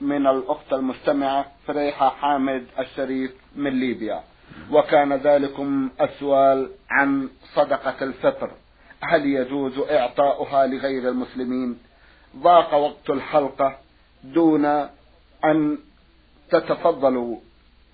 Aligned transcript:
من 0.00 0.26
الأخت 0.26 0.72
المستمعة 0.72 1.52
فريحة 1.66 2.08
حامد 2.08 2.66
الشريف 2.78 3.34
من 3.56 3.80
ليبيا. 3.80 4.22
وكان 4.72 5.12
ذلكم 5.12 5.90
السؤال 6.00 6.70
عن 6.90 7.28
صدقة 7.54 8.04
الفطر. 8.04 8.50
هل 9.00 9.26
يجوز 9.26 9.78
إعطاؤها 9.78 10.66
لغير 10.66 11.08
المسلمين؟ 11.08 11.78
ضاق 12.36 12.74
وقت 12.74 13.10
الحلقة 13.10 13.78
دون 14.24 14.64
أن 15.44 15.78
تتفضلوا 16.50 17.36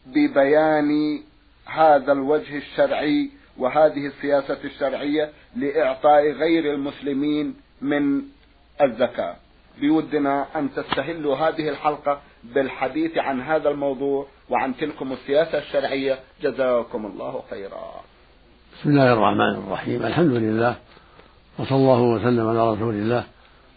ببيان 0.07 1.23
هذا 1.67 2.13
الوجه 2.13 2.57
الشرعي 2.57 3.31
وهذه 3.59 4.07
السياسة 4.07 4.59
الشرعية 4.65 5.31
لإعطاء 5.57 6.31
غير 6.31 6.75
المسلمين 6.75 7.57
من 7.81 8.23
الزكاة. 8.83 9.37
بودنا 9.81 10.47
أن 10.59 10.75
تستهلوا 10.75 11.37
هذه 11.37 11.69
الحلقة 11.69 12.21
بالحديث 12.45 13.19
عن 13.19 13.41
هذا 13.41 13.69
الموضوع 13.69 14.27
وعن 14.51 14.77
تلكم 14.77 15.13
السياسة 15.13 15.59
الشرعية. 15.59 16.19
جزاكم 16.43 17.07
الله 17.07 17.43
خيرا. 17.51 18.01
بسم 18.81 18.91
الله 18.91 19.13
الرحمن 19.13 19.65
الرحيم. 19.65 20.07
الحمد 20.07 20.33
لله 20.33 20.77
وصلى 21.59 21.77
الله 21.77 22.01
وسلم 22.01 22.49
على 22.49 22.73
رسول 22.73 22.95
الله 22.95 23.25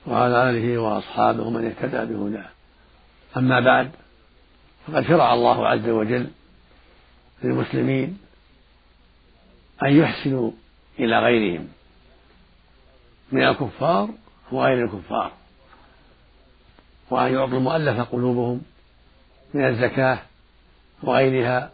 وعلى 0.07 0.49
آله 0.49 0.77
وأصحابه 0.77 1.43
ومن 1.43 1.65
اهتدى 1.65 2.13
بهداه. 2.13 2.49
أما 3.37 3.59
بعد 3.59 3.91
فقد 4.87 5.03
شرع 5.07 5.33
الله 5.33 5.67
عز 5.67 5.89
وجل 5.89 6.27
للمسلمين 7.43 8.17
أن 9.83 9.97
يحسنوا 9.97 10.51
إلى 10.99 11.19
غيرهم 11.19 11.67
من 13.31 13.43
الكفار 13.43 14.09
وغير 14.51 14.85
الكفار. 14.85 15.31
وأن 17.09 17.33
يعطوا 17.33 17.57
المؤلف 17.57 17.99
قلوبهم 18.01 18.61
من 19.53 19.65
الزكاة 19.65 20.19
وغيرها 21.03 21.71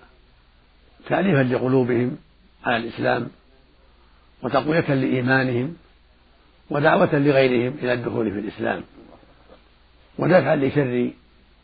تأليفا 1.09 1.55
لقلوبهم 1.55 2.17
على 2.65 2.77
الإسلام 2.77 3.29
وتقوية 4.43 4.93
لإيمانهم 4.93 5.75
ودعوة 6.69 7.15
لغيرهم 7.15 7.77
إلى 7.81 7.93
الدخول 7.93 8.31
في 8.31 8.39
الإسلام 8.39 8.83
ودفعا 10.19 10.55
لشر 10.55 11.11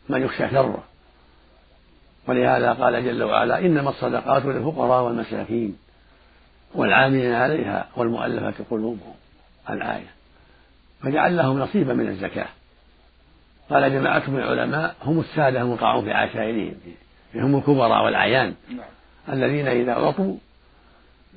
من 0.08 0.22
يخشى 0.22 0.50
شره. 0.50 0.84
ولهذا 2.28 2.72
قال 2.72 3.04
جل 3.04 3.22
وعلا 3.22 3.58
إنما 3.58 3.90
الصدقات 3.90 4.44
للفقراء 4.44 5.02
والمساكين 5.04 5.76
والعاملين 6.74 7.32
عليها 7.32 7.88
والمؤلفة 7.96 8.64
قلوبهم. 8.70 9.14
الآية. 9.70 10.10
فجعل 11.02 11.36
لهم 11.36 11.58
نصيبا 11.58 11.94
من 11.94 12.08
الزكاة. 12.08 12.48
قال 13.70 13.92
جماعة 13.92 14.30
من 14.30 14.38
العلماء 14.38 14.96
هم 15.02 15.20
السادة 15.20 15.60
المطاعون 15.60 16.04
في 16.04 16.12
عشائرهم 16.12 16.74
هم 17.34 17.56
الكبراء 17.56 18.04
والأعيان. 18.04 18.54
نعم. 18.70 18.86
الذين 19.28 19.68
إذا 19.68 19.92
أعطوا 19.92 20.36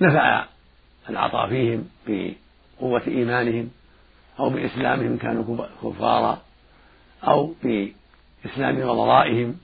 نفع 0.02 0.46
العطاء 1.10 1.50
فيهم 1.50 1.90
بقوة 2.08 3.02
إيمانهم 3.08 3.70
أو 4.40 4.50
بإسلامهم 4.50 5.18
كانوا 5.18 5.66
كفارا 5.84 6.42
أو 7.24 7.54
بإسلام 7.64 8.82
وضرائهم 8.82 9.56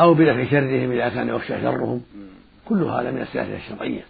أو 0.00 0.14
بدفع 0.14 0.50
شرهم 0.50 0.92
إذا 0.92 1.08
كان 1.08 1.28
يخشى 1.28 1.60
شرهم. 1.62 2.02
كل 2.68 2.82
هذا 2.82 3.10
من 3.10 3.22
السياسة 3.22 3.56
الشرعية. 3.56 4.04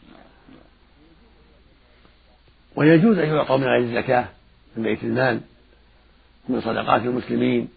ويجوز 2.77 3.19
أن 3.19 3.29
يعطوا 3.29 3.57
من 3.57 3.65
غير 3.65 3.81
الزكاة 3.81 4.29
من 4.77 4.83
بيت 4.83 5.05
المال. 5.05 5.41
من 6.49 6.61
صدقات 6.61 7.03
المسلمين 7.03 7.69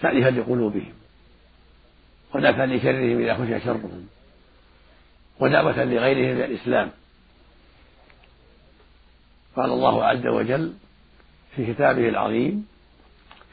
تأليفا 0.00 0.30
لقلوبهم 0.30 0.92
ودفعا 2.34 2.66
لشرهم 2.66 3.20
إذا 3.20 3.34
خشي 3.34 3.60
شرهم 3.60 4.06
ودعوة 5.40 5.84
لغيرهم 5.84 6.36
إلى 6.36 6.44
الإسلام. 6.44 6.90
قال 9.56 9.70
الله 9.70 10.04
عز 10.04 10.26
وجل 10.26 10.72
في 11.56 11.72
كتابه 11.74 12.08
العظيم 12.08 12.66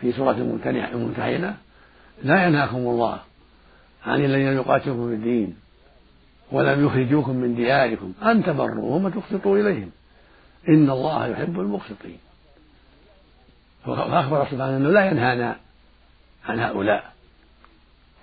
في 0.01 0.11
سورة 0.11 0.31
الممتحنة 0.93 1.57
لا 2.23 2.47
ينهاكم 2.47 2.77
الله 2.77 3.19
عن 4.05 4.25
الذين 4.25 4.47
يقاتلكم 4.47 5.09
في 5.09 5.15
الدين 5.15 5.57
ولم 6.51 6.85
يخرجوكم 6.85 7.35
من 7.35 7.55
دياركم 7.55 8.13
أن 8.23 8.43
تبروهم 8.43 9.05
وتقسطوا 9.05 9.57
إليهم. 9.57 9.91
إن 10.69 10.89
الله 10.89 11.27
يحب 11.27 11.59
المقسطين. 11.59 12.17
فأخبر 13.85 14.45
سبحانه 14.45 14.77
أنه 14.77 14.89
لا 14.89 15.05
ينهانا 15.05 15.59
عن 16.45 16.59
هؤلاء 16.59 17.13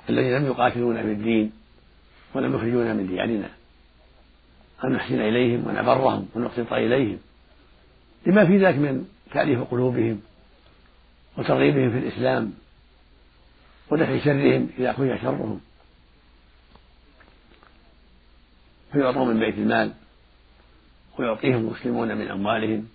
الذين 0.09 0.37
لم 0.37 0.47
يقاتلونا 0.47 1.03
في 1.03 1.13
الدين 1.13 1.53
ولم 2.35 2.55
يخرجونا 2.55 2.95
من 2.95 3.07
ديارنا 3.07 3.51
أن 4.85 4.93
نحسن 4.93 5.21
إليهم 5.21 5.67
ونبرهم 5.67 6.29
ونقسط 6.35 6.73
إليهم. 6.73 7.19
لما 8.27 8.47
في 8.47 8.59
ذلك 8.59 8.75
من 8.77 9.09
تأليف 9.33 9.61
قلوبهم 9.61 10.21
وترغيبهم 11.39 11.91
في 11.91 11.99
الإسلام 11.99 12.53
ودفع 13.91 14.19
شرهم 14.25 14.69
إذا 14.79 14.93
خشي 14.93 15.19
شرهم. 15.19 15.61
فيعطوا 18.93 19.25
من 19.25 19.41
بيت 19.41 19.55
المال 19.55 19.93
ويعطيهم 21.19 21.57
المسلمون 21.57 22.17
من 22.17 22.29
أموالهم 22.29 22.89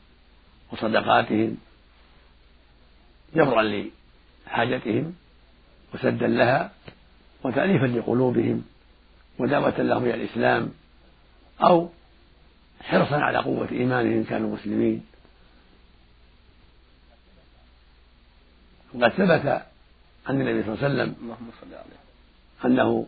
وصدقاتهم 0.72 1.58
جبرا 3.36 3.90
لحاجتهم 4.48 5.14
وسدا 5.94 6.28
لها 6.28 6.72
وتأليفا 7.44 7.86
لقلوبهم 7.86 8.64
ودعوة 9.40 9.82
لهم 9.82 10.04
إلى 10.04 10.14
الإسلام 10.14 10.72
أو 11.62 11.90
حرصا 12.82 13.16
على 13.16 13.38
قوة 13.38 13.70
إيمانهم 13.72 14.24
كانوا 14.24 14.54
مسلمين 14.56 15.06
وقد 18.94 19.10
ثبت 19.12 19.62
عن 20.28 20.42
النبي 20.42 20.64
صلى 20.64 20.74
الله 20.74 20.84
عليه 20.84 20.94
وسلم 20.94 21.16
اللهم 21.22 21.50
صل 21.62 21.68
عليه 21.68 22.06
أنه 22.66 23.08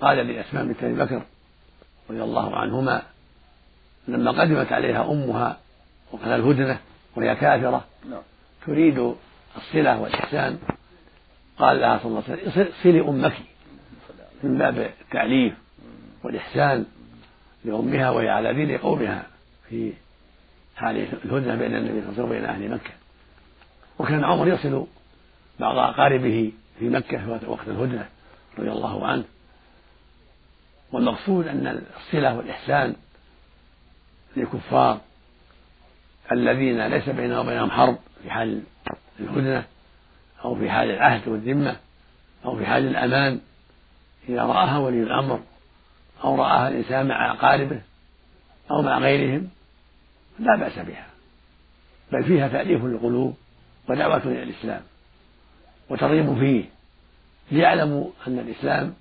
قال 0.00 0.26
لأسماء 0.26 0.64
بنت 0.64 0.84
أبي 0.84 0.94
بكر 0.94 1.22
رضي 2.10 2.22
الله 2.22 2.56
عنهما 2.56 3.02
لما 4.08 4.30
قدمت 4.30 4.72
عليها 4.72 5.12
أمها 5.12 5.58
وقال 6.12 6.28
الهدنة 6.28 6.80
وهي 7.16 7.34
كافرة 7.36 7.84
نعم. 8.10 8.22
تريد 8.66 9.14
الصلة 9.56 10.00
والإحسان. 10.00 10.58
قال 11.58 11.80
لها 11.80 11.98
صلى 11.98 12.06
الله 12.06 12.22
عليه 12.28 12.48
وسلم 12.48 12.72
صلي 12.82 13.00
أمك 13.00 13.34
من 14.42 14.58
باب 14.58 14.78
التعليف 14.78 15.52
والإحسان 16.24 16.86
لأمها 17.64 18.10
وهي 18.10 18.28
على 18.28 18.54
دين 18.54 18.78
قومها 18.78 19.26
في 19.68 19.92
حال 20.76 20.96
الهدنة 21.24 21.54
بين 21.54 21.76
النبي 21.76 22.00
صلى 22.00 22.10
الله 22.10 22.12
عليه 22.12 22.12
وسلم 22.12 22.24
وبين 22.24 22.44
أهل 22.44 22.70
مكة. 22.70 22.90
وكان 23.98 24.24
عمر 24.24 24.48
يصل 24.48 24.86
بعض 25.60 25.76
أقاربه 25.76 26.52
في 26.78 26.88
مكة 26.88 27.50
وقت 27.50 27.68
الهدنة 27.68 28.08
رضي 28.58 28.70
الله 28.70 29.06
عنه. 29.06 29.24
والمقصود 30.92 31.48
أن 31.48 31.82
الصلة 31.96 32.36
والإحسان 32.36 32.94
للكفار 34.36 35.00
الذين 36.32 36.86
ليس 36.86 37.08
بينهم 37.08 37.46
وبينهم 37.46 37.70
حرب 37.70 37.98
في 38.22 38.30
حال 38.30 38.62
الهدنة 39.20 39.64
أو 40.44 40.54
في 40.54 40.70
حال 40.70 40.90
العهد 40.90 41.28
والذمة 41.28 41.76
أو 42.44 42.56
في 42.56 42.66
حال 42.66 42.86
الأمان 42.86 43.40
إذا 44.28 44.42
رآها 44.42 44.78
ولي 44.78 45.02
الأمر 45.02 45.40
أو 46.24 46.36
رآها 46.36 46.68
الإنسان 46.68 47.08
مع 47.08 47.32
أقاربه 47.32 47.80
أو 48.70 48.82
مع 48.82 48.98
غيرهم 48.98 49.48
لا 50.38 50.56
بأس 50.56 50.78
بها. 50.78 51.06
بل 52.12 52.24
فيها 52.24 52.48
تأليف 52.48 52.84
للقلوب 52.84 53.36
ودعوة 53.88 54.22
إلى 54.24 54.42
الإسلام 54.42 54.82
وترغيب 55.90 56.38
فيه 56.38 56.64
ليعلموا 57.50 58.10
أن 58.26 58.38
الإسلام 58.38 58.94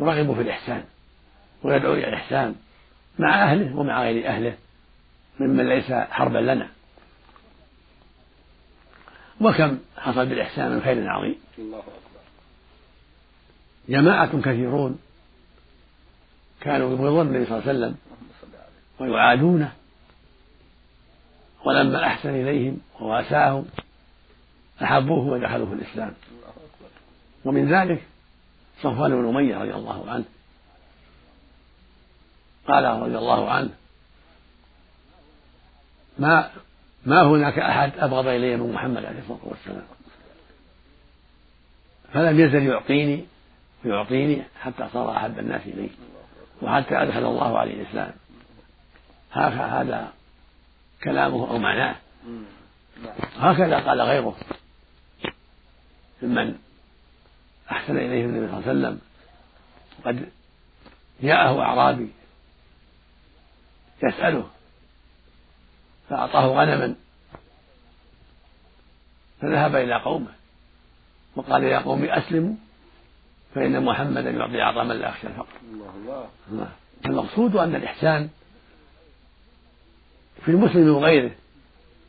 يرغب 0.00 0.34
في 0.34 0.40
الإحسان 0.40 0.84
ويدعو 1.62 1.92
إلى 1.94 2.08
الإحسان 2.08 2.54
مع 3.18 3.42
أهله 3.42 3.76
ومع 3.76 4.02
غير 4.02 4.28
أهله 4.28 4.54
ممن 5.40 5.68
ليس 5.68 5.92
حربا 5.92 6.38
لنا. 6.38 6.68
وكم 9.40 9.78
حصل 9.96 10.26
بالإحسان 10.26 10.70
من 10.70 10.82
خير 10.82 11.08
عظيم. 11.10 11.36
الله 11.58 11.78
أكبر 11.78 11.92
جماعة 13.88 14.40
كثيرون 14.40 14.98
كانوا 16.60 16.92
يبغضون 16.92 17.26
النبي 17.26 17.46
صلى 17.46 17.58
الله 17.58 17.68
عليه 17.68 17.78
وسلم 17.78 17.96
ويعادونه. 18.98 19.72
ولما 21.64 22.06
أحسن 22.06 22.28
إليهم 22.30 22.80
وواساهم 23.00 23.66
أحبوه 24.82 25.26
ودخلوا 25.26 25.66
في 25.66 25.72
الإسلام. 25.72 26.14
ومن 27.44 27.74
ذلك 27.74 28.02
صفوان 28.82 29.22
بن 29.22 29.28
أمية 29.28 29.58
رضي 29.58 29.74
الله 29.74 30.10
عنه. 30.10 30.24
قال 32.68 32.84
رضي 32.84 33.18
الله 33.18 33.50
عنه 33.50 33.70
ما 36.18 36.50
ما 37.06 37.22
هناك 37.22 37.58
أحد 37.58 37.92
أبغض 37.98 38.26
إلي 38.26 38.56
من 38.56 38.72
محمد 38.72 39.04
عليه 39.04 39.18
الصلاة 39.18 39.38
والسلام. 39.42 39.86
فلم 42.12 42.40
يزل 42.40 42.66
يعطيني 42.66 43.26
ويعطيني 43.84 44.42
حتى 44.60 44.88
صار 44.92 45.16
أحب 45.16 45.38
الناس 45.38 45.60
إليه 45.66 45.90
وحتى 46.62 47.02
أدخل 47.02 47.26
الله 47.26 47.58
عليه 47.58 47.82
الإسلام. 47.82 48.12
هذا 49.30 50.12
كلامه 51.04 51.50
أو 51.50 51.58
معناه. 51.58 51.96
هكذا 53.36 53.78
قال 53.78 54.00
غيره. 54.00 54.36
ممن 56.22 56.58
أحسن 57.70 57.96
إليه 57.96 58.24
النبي 58.24 58.46
صلى 58.46 58.58
الله 58.58 58.68
عليه 58.68 58.80
وسلم. 58.80 59.00
قد 60.04 60.28
جاءه 61.22 61.60
أعرابي 61.60 62.10
يسأله 64.02 64.50
فأعطاه 66.08 66.46
غنما. 66.46 66.94
فذهب 69.40 69.76
إلى 69.76 69.94
قومه 69.94 70.32
وقال 71.36 71.64
يا 71.64 71.78
قوم 71.78 72.04
أسلموا 72.04 72.54
فإن 73.54 73.84
محمدا 73.84 74.30
يعطي 74.30 74.62
أعطى 74.62 74.84
من 74.88 74.96
لا 74.96 75.08
يخشى 75.08 75.26
الفقر 75.26 75.56
الله 75.72 76.28
الله 76.50 76.68
المقصود 77.06 77.56
أن 77.56 77.74
الإحسان 77.74 78.28
في 80.44 80.50
المسلم 80.50 80.88
وغيره 80.88 81.30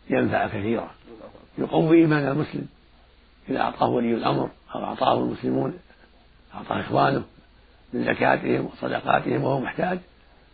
ينفع 0.09 0.47
كثيرا. 0.47 0.91
يقوي 1.57 1.97
إيمان 1.97 2.27
المسلم 2.27 2.67
إذا 3.49 3.59
أعطاه 3.59 3.87
ولي 3.87 4.13
الأمر 4.13 4.49
أو 4.75 4.83
أعطاه 4.83 5.19
المسلمون 5.19 5.79
أعطاه 6.55 6.81
إخوانه 6.81 7.23
من 7.93 8.05
زكاتهم 8.05 8.65
وصدقاتهم 8.65 9.43
وهو 9.43 9.59
محتاج 9.59 9.99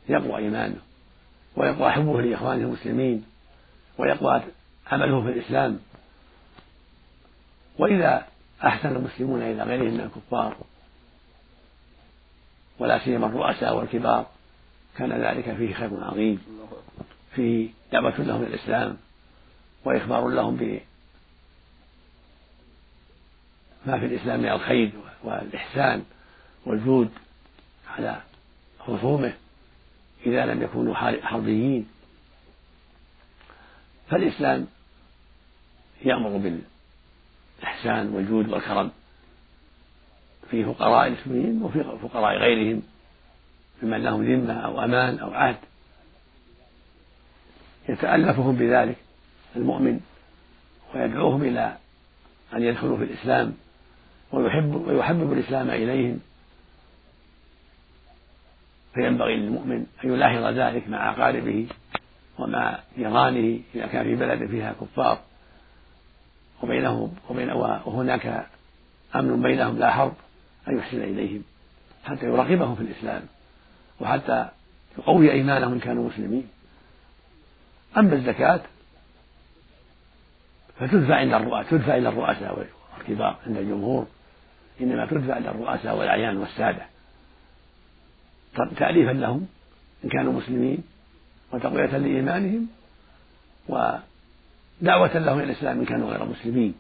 يقوى 0.10 0.38
إيمانه 0.38 0.78
ويقوى 1.56 1.92
حبه 1.92 2.22
لإخوانه 2.22 2.64
المسلمين. 2.64 3.26
ويقوى 3.98 4.42
عمله 4.92 5.22
في 5.22 5.30
الإسلام. 5.30 5.80
وإذا 7.78 8.28
أحسن 8.66 8.96
المسلمون 8.96 9.42
إلى 9.42 9.64
غيرهم 9.64 9.94
من 9.94 10.00
الكفار 10.00 10.58
ولا 12.80 13.00
سيما 13.00 13.26
الرؤساء 13.26 13.76
والكبار 13.76 14.28
كان 14.98 15.24
ذلك 15.24 15.56
فيه 15.56 15.74
خير 15.74 16.04
عظيم 16.04 16.42
فيه 17.36 17.70
دعوة 17.92 18.20
لهم 18.20 18.44
إلى 18.44 18.48
الإسلام 18.48 18.98
وإخبار 19.86 20.28
لهم 20.28 20.56
بما 20.56 20.80
في 24.00 24.06
الإسلام 24.06 24.40
من 24.40 24.50
الخير 24.50 24.92
والإحسان 25.24 26.04
والجود 26.66 27.10
على 27.98 28.22
خصومه 28.80 29.34
إذا 30.26 30.46
لم 30.46 30.62
يكونوا 30.62 30.96
حربيين. 31.22 31.88
فالإسلام 34.14 34.68
يأمر 36.06 36.38
بالإحسان 37.64 38.10
والجود 38.10 38.50
والكرم 38.50 38.92
في 40.52 40.66
فقراء 40.66 41.08
المسلمين 41.08 41.64
وفي 41.64 41.84
فقراء 41.84 42.38
غيرهم 42.38 42.82
ممن 43.84 44.04
لهم 44.04 44.24
ذمة 44.24 44.54
أو 44.54 44.84
أمان 44.84 45.20
أو 45.20 45.34
عهد. 45.34 45.56
يتألفهم 47.90 48.56
بذلك 48.56 48.96
المؤمن 49.56 50.00
ويدعوهم 50.96 51.44
إلى 51.44 51.78
أن 52.54 52.64
يدخلوا 52.64 52.98
في 52.98 53.04
الإسلام 53.04 53.54
ويحب 54.32 54.76
ويحبب 54.88 55.34
الإسلام 55.34 55.70
إليهم. 55.70 56.20
فينبغي 58.94 59.36
للمؤمن 59.36 59.86
أن 60.04 60.10
يلاحظ 60.10 60.44
ذلك 60.44 60.88
مع 60.88 61.10
أقاربه 61.10 61.68
ومع 62.44 62.80
جيرانه 62.98 63.60
إذا 63.76 63.88
كان 63.88 64.04
في 64.04 64.16
بلد 64.16 64.50
فيها 64.50 64.74
كفار. 64.82 65.20
وبينهم 66.64 67.16
وبين 67.30 67.52
وهناك 67.52 68.48
أمن 69.16 69.42
بينهم 69.42 69.80
لا 69.80 69.92
حرب 69.92 70.14
أن 70.68 70.78
يحسن 70.78 71.02
إليهم 71.02 71.44
حتى 72.04 72.26
يراقبهم 72.26 72.76
في 72.76 72.82
الإسلام 72.82 73.22
وحتى 74.00 74.50
يقوي 74.98 75.32
إيمانهم 75.32 75.74
إن 75.74 75.80
كانوا 75.80 76.10
مسلمين. 76.10 76.48
أما 77.98 78.14
الزكاة 78.14 78.62
فتدفع 80.80 81.16
عند 81.16 81.34
الرؤساء 81.34 81.64
تدفع 81.64 81.96
إلى 81.98 82.10
الرؤساء 82.10 82.68
والكبار 82.98 83.38
عند 83.48 83.58
الجمهور. 83.58 84.08
إنما 84.82 85.06
تدفع 85.06 85.38
إلى 85.38 85.50
الرؤساء 85.50 85.98
والأعيان 85.98 86.38
والسادة. 86.38 86.86
تأليفا 88.78 89.12
لهم 89.12 89.48
إن 90.04 90.10
كانوا 90.10 90.34
مسلمين. 90.34 90.84
وتقوية 91.54 91.98
لإيمانهم 91.98 92.68
ودعوة 93.68 95.18
لهم 95.18 95.40
إلى 95.40 95.44
الإسلام 95.44 95.80
إن 95.80 95.86
كانوا 95.86 96.12
غير 96.12 96.26
مسلمين 96.26 96.76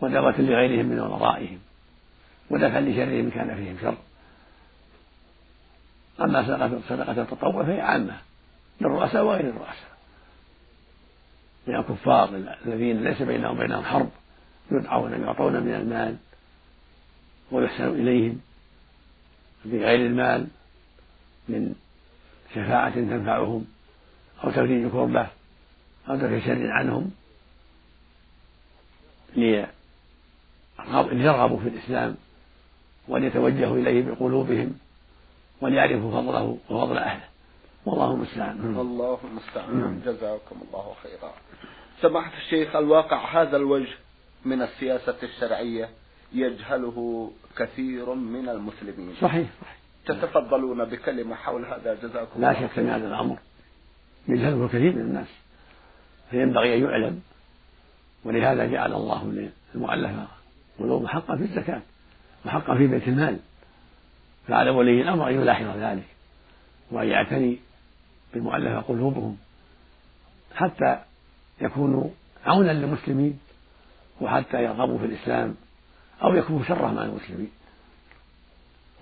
ودعوة 0.00 0.40
لغيرهم 0.40 0.86
من 0.86 1.00
ورائهم 1.00 1.58
ودفعا 2.50 2.80
لشرهم 2.80 3.08
إن 3.08 3.30
كان 3.30 3.56
فيهم 3.56 3.76
شر. 3.82 3.96
أما 6.20 6.42
صدقة 6.42 6.80
صدقة 6.88 7.22
التطوع 7.22 7.64
فهي 7.64 7.80
عامة 7.80 8.16
للرؤساء 8.80 9.24
وغير 9.24 9.48
الرؤساء. 9.48 9.96
من 11.66 11.76
الكفار 11.76 12.36
الذين 12.66 13.04
ليس 13.04 13.22
بينهم 13.22 13.56
وبينهم 13.56 13.84
حرب 13.84 14.10
يدعون 14.70 15.22
يعطون 15.22 15.52
من 15.52 15.74
المال 15.74 16.16
ويحسن 17.50 17.88
إليهم 17.88 18.40
بغير 19.64 20.06
المال 20.06 20.46
من 21.48 21.74
شفاعة 22.54 22.94
تنفعهم. 22.94 23.75
أو 24.44 24.50
تفريج 24.50 24.90
كربة 24.90 25.26
أو 26.08 26.16
دفع 26.16 26.46
شر 26.46 26.70
عنهم 26.70 27.10
ليرغبوا 31.12 31.58
في 31.58 31.68
الإسلام 31.68 32.16
وليتوجهوا 33.08 33.76
إليه 33.76 34.02
بقلوبهم 34.02 34.78
وليعرفوا 35.60 36.10
فضله 36.10 36.58
وفضل 36.70 36.98
أهله. 36.98 37.24
والله 37.86 38.10
المستعان. 38.14 38.76
الله 38.80 39.18
المستعان. 39.24 39.80
نعم. 39.80 40.00
جزاكم 40.00 40.60
الله 40.68 40.94
خيرا. 41.02 41.32
سماحة 42.02 42.36
الشيخ 42.38 42.76
الواقع 42.76 43.42
هذا 43.42 43.56
الوجه 43.56 43.94
من 44.44 44.62
السياسة 44.62 45.16
الشرعية 45.22 45.88
يجهله 46.32 47.30
كثير 47.56 48.14
من 48.14 48.48
المسلمين؟ 48.48 49.14
صحيح 49.20 49.48
صحيح. 49.60 49.78
تتفضلون 50.06 50.84
بكلمة 50.84 51.34
حول 51.34 51.64
هذا. 51.64 51.94
جزاكم 52.02 52.40
لا 52.40 52.54
شك 52.60 52.66
في 52.66 52.80
هذا 52.80 53.08
الأمر. 53.08 53.38
يجهله 54.28 54.68
كثير 54.68 54.92
من 54.92 55.00
الناس. 55.00 55.28
فينبغي 56.30 56.76
أن 56.76 56.82
يعلم 56.82 57.22
ولهذا 58.24 58.66
جعل 58.66 58.92
الله 58.92 59.50
للمؤلفة 59.74 60.26
قلوب 60.78 61.06
حقا 61.06 61.36
في 61.36 61.42
الزكاة 61.42 61.82
وحقا 62.46 62.76
في 62.76 62.86
بيت 62.86 63.08
المال. 63.08 63.38
فعلى 64.48 64.70
ولي 64.70 65.02
الأمر 65.02 65.28
أن 65.28 65.34
يلاحظ 65.34 65.66
ذلك 65.76 66.06
وأن 66.90 67.08
يعتني 67.08 67.58
بالمؤلفة 68.34 68.80
قلوبهم 68.80 69.36
حتى 70.54 70.98
يكونوا 71.60 72.08
عونا 72.46 72.72
للمسلمين 72.72 73.38
وحتى 74.20 74.64
يرغبوا 74.64 74.98
في 74.98 75.04
الإسلام 75.04 75.54
أو 76.22 76.34
يكونوا 76.34 76.64
شره 76.64 76.92
مع 76.92 77.04
المسلمين. 77.04 77.50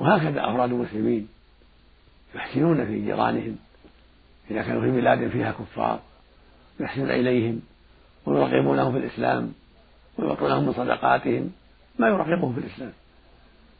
وهكذا 0.01 0.41
أفراد 0.51 0.71
المسلمين 0.73 1.29
يحسنون 2.35 2.87
في 2.87 3.05
جيرانهم 3.05 3.57
إذا 4.51 4.63
كانوا 4.63 4.81
في 4.81 4.91
بلاد 4.91 5.29
فيها 5.29 5.53
كفار 5.53 6.01
يحسنون 6.81 7.11
إليهم 7.11 7.61
ويرغبونهم 8.27 8.93
في 8.93 8.99
الإسلام 8.99 9.53
ويعطونهم 10.19 10.67
من 10.67 10.73
صدقاتهم 10.73 11.53
ما 11.99 12.09
يرغبهم 12.09 12.55
في 12.55 12.61
الإسلام. 12.61 12.93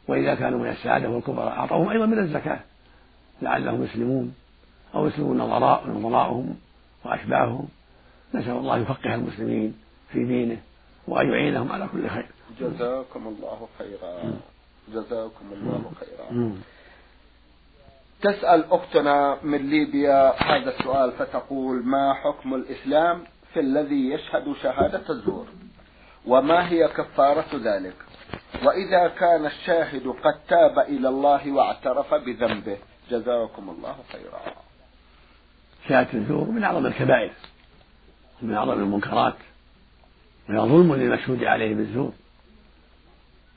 وإذا 0.09 0.35
كانوا 0.35 0.59
من 0.59 0.69
السعادة 0.69 1.11
والكبراء 1.11 1.53
أعطوهم 1.53 1.89
أيضا 1.89 2.07
من 2.07 2.19
الزكاة 2.19 2.61
لعلهم 3.43 3.85
يسلمون 3.85 4.35
أو 4.95 5.07
يسلمون 5.07 5.39
نظراء 5.39 5.89
نظراءهم 5.89 6.57
وأشباههم. 7.05 7.69
نسأل 8.35 8.53
الله 8.53 8.79
يفقه 8.79 9.15
المسلمين 9.15 9.75
في 10.13 10.25
دينه 10.25 10.61
وأن 11.09 11.29
يعينهم 11.29 11.73
على 11.73 11.89
كل 11.93 12.09
خير. 12.09 12.27
جزاكم 12.61 13.27
الله 13.27 13.69
خيرا. 13.79 14.33
جزاكم 14.93 15.53
الله 15.53 15.93
خيرا. 16.01 16.53
تسأل 18.25 18.65
أختنا 18.71 19.39
من 19.43 19.71
ليبيا 19.71 20.43
هذا 20.43 20.71
السؤال 20.71 21.13
فتقول 21.13 21.87
ما 21.87 22.15
حكم 22.15 22.55
الإسلام 22.55 23.25
في 23.53 23.61
الذي 23.61 24.11
يشهد 24.11 24.55
شهادة 24.63 25.11
الزور؟ 25.11 25.47
وما 26.27 26.69
هي 26.69 26.89
كفارة 26.89 27.47
ذلك؟ 27.55 27.95
وإذا 28.65 29.09
كان 29.09 29.47
الشاهد 29.47 30.07
قد 30.07 30.35
تاب 30.49 30.79
إلى 30.79 31.09
الله 31.09 31.53
واعترف 31.53 32.15
بذنبه. 32.15 32.77
جزاكم 33.11 33.71
الله 33.71 33.97
خيرا. 34.13 34.41
شهادة 35.89 36.19
الزور 36.19 36.45
من 36.45 36.65
أعظم 36.65 36.87
الكبائر 36.87 37.33
ومن 38.43 38.55
أعظم 38.55 38.73
المنكرات 38.73 39.37
وهي 40.49 40.59
ظلم 40.59 40.95
للمشهود 40.95 41.45
عليه 41.45 41.75
بالزور. 41.75 42.13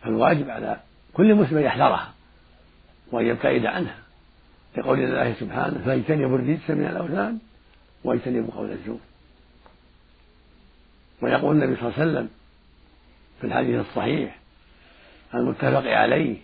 فالواجب 0.04 0.50
على 0.50 0.80
كل 1.14 1.36
مسلم 1.36 1.60
يحذرها 1.60 2.14
وأن 3.12 3.26
يبتعد 3.26 3.66
عنها. 3.66 4.07
لقول 4.78 5.00
الله 5.00 5.34
سبحانه 5.34 5.82
فاجتنبوا 5.86 6.38
الرجس 6.38 6.70
من 6.70 6.86
الأوثان 6.86 7.40
واجتنبوا 8.04 8.54
قول 8.54 8.72
الزور. 8.72 9.00
ويقول 11.22 11.56
النبي 11.56 11.76
صلى 11.76 11.90
الله 11.90 12.00
عليه 12.00 12.12
وسلم 12.12 12.30
في 13.42 13.48
الحديث 13.48 13.80
الصحيح 13.80 14.40
المتفق 15.34 15.92
عليه 15.92 16.38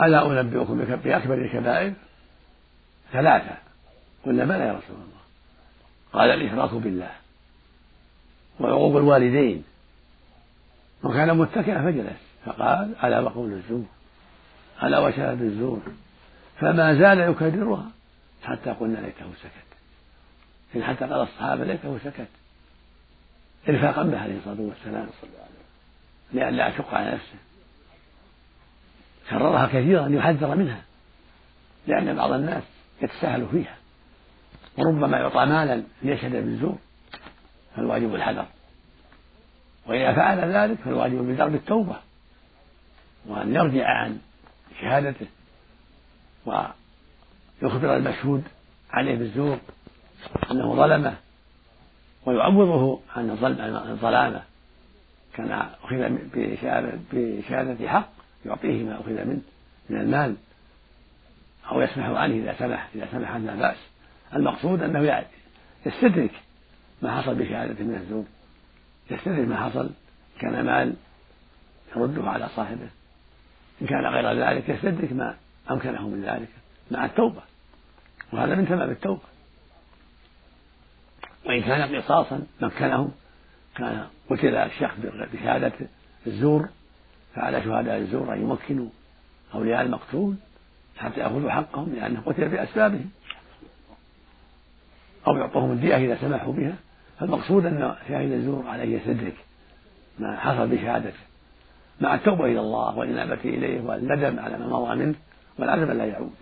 ألا 0.00 0.40
أنبئكم 0.40 0.78
بأكبر 0.84 1.34
الكبائر؟ 1.34 1.92
ثلاثة. 3.12 3.56
قلنا 4.26 4.44
بلى 4.44 4.64
يا 4.64 4.72
رسول 4.72 4.96
الله. 4.96 5.18
قال 6.12 6.30
الإشراك 6.30 6.74
بالله 6.74 7.10
وعقوق 8.60 8.96
الوالدين. 8.96 9.64
وكان 11.02 11.36
متكئا 11.36 11.82
فجلس 11.82 12.20
فقال 12.44 12.94
ألا 13.04 13.20
وقول 13.20 13.52
الزور؟ 13.52 13.84
ألا 14.82 14.98
وشهادة 14.98 15.44
الزور؟ 15.44 15.80
فما 16.60 16.94
زال 16.94 17.20
يكررها 17.20 17.90
حتى 18.44 18.70
قلنا 18.70 18.98
ليته 18.98 19.32
سكت. 19.42 19.68
إن 20.76 20.84
حتى 20.84 21.04
قال 21.04 21.20
الصحابة 21.20 21.64
ليته 21.64 21.98
سكت. 22.04 22.28
إرفاقا 23.68 24.02
به 24.02 24.20
عليه 24.20 24.38
الصلاة 24.38 24.60
والسلام. 24.60 25.08
لأن 26.32 26.54
لا 26.54 26.68
أشق 26.68 26.94
على 26.94 27.10
نفسه. 27.10 27.38
كررها 29.30 29.66
كثيرا 29.66 30.08
ليحذر 30.08 30.54
منها. 30.54 30.82
لأن 31.86 32.16
بعض 32.16 32.32
الناس 32.32 32.62
يتساهل 33.02 33.48
فيها. 33.48 33.76
وربما 34.78 35.18
يعطى 35.18 35.44
مالا 35.46 35.82
ليشهد 36.02 36.32
بالزور. 36.32 36.78
فالواجب 37.76 38.14
الحذر. 38.14 38.46
وإذا 39.86 40.12
فعل 40.12 40.38
ذلك 40.38 40.78
فالواجب 40.78 41.18
بدرب 41.18 41.54
التوبة. 41.54 41.96
وأن 43.26 43.54
يرجع 43.54 43.86
عن 43.86 44.18
شهادته. 44.80 45.26
ويخبر 47.62 47.96
المشهود 47.96 48.44
عليه 48.90 49.18
بالزور 49.18 49.58
أنه 50.50 50.74
ظلمه 50.74 51.16
ويعوضه 52.26 53.00
عن 53.16 53.30
الظلامة. 53.90 54.42
كان 55.34 55.52
أخذ 55.84 56.10
بشهادة 57.12 57.88
حق 57.88 58.08
يعطيه 58.46 58.84
ما 58.84 59.00
أخذ 59.00 59.24
منه 59.24 59.40
من 59.90 60.00
المال 60.00 60.36
أو 61.70 61.80
يسمح 61.80 62.06
عنه 62.06 62.34
إذا 62.34 62.54
سمح 62.58 62.88
إذا 62.94 63.08
سمح 63.12 63.36
لا 63.36 63.54
بأس. 63.54 63.76
المقصود 64.34 64.82
أنه 64.82 65.24
يستدرك 65.86 66.32
ما 67.02 67.20
حصل 67.20 67.34
بشهادته 67.34 67.84
من 67.84 67.94
الزور 67.94 68.24
يستدرك 69.10 69.48
ما 69.48 69.56
حصل 69.56 69.90
كان 70.40 70.64
مال 70.64 70.94
يرده 71.96 72.30
على 72.30 72.48
صاحبه. 72.56 72.88
إن 73.82 73.86
كان 73.86 74.06
غير 74.06 74.32
ذلك 74.32 74.68
يستدرك 74.68 75.12
ما 75.12 75.36
أمكنه 75.70 76.08
من 76.08 76.22
ذلك 76.22 76.48
مع 76.90 77.04
التوبة. 77.04 77.40
وهذا 78.32 78.54
من 78.54 78.68
تمام 78.68 78.90
التوبة. 78.90 79.22
وإن 81.46 81.62
كان 81.62 81.96
قصاصا 81.96 82.42
مكنه 82.60 83.10
كان 83.76 84.06
قتل 84.30 84.54
الشخص 84.54 84.96
بشهادة 85.32 85.72
الزور. 86.26 86.68
فعلى 87.34 87.62
شهداء 87.62 87.96
الزور 87.96 88.34
أن 88.34 88.42
يمكنوا 88.42 88.88
أولياء 89.54 89.82
المقتول 89.82 90.34
حتى 90.96 91.20
يأخذوا 91.20 91.50
حقهم 91.50 91.94
لأنه 91.94 92.20
قتل 92.26 92.48
بأسبابهم. 92.48 93.10
أو 95.26 95.36
يعطوهم 95.36 95.72
الدية 95.72 95.96
إذا 95.96 96.18
سمحوا 96.20 96.52
بها. 96.52 96.74
فالمقصود 97.20 97.66
أن 97.66 97.96
شاهد 98.08 98.32
الزور 98.32 98.66
عليه 98.68 98.96
يستدرك 98.96 99.36
ما 100.18 100.36
حصل 100.36 100.68
بشهادته. 100.68 101.18
مع 102.00 102.14
التوبة 102.14 102.44
إلى 102.44 102.60
الله 102.60 102.96
والإنابة 102.96 103.40
إليه 103.44 103.80
والندم 103.80 104.38
على 104.38 104.58
ما 104.58 104.66
مضى 104.66 104.94
منه. 104.94 105.14
والعزم 105.58 105.92
لا 105.92 106.04
يعود. 106.04 106.34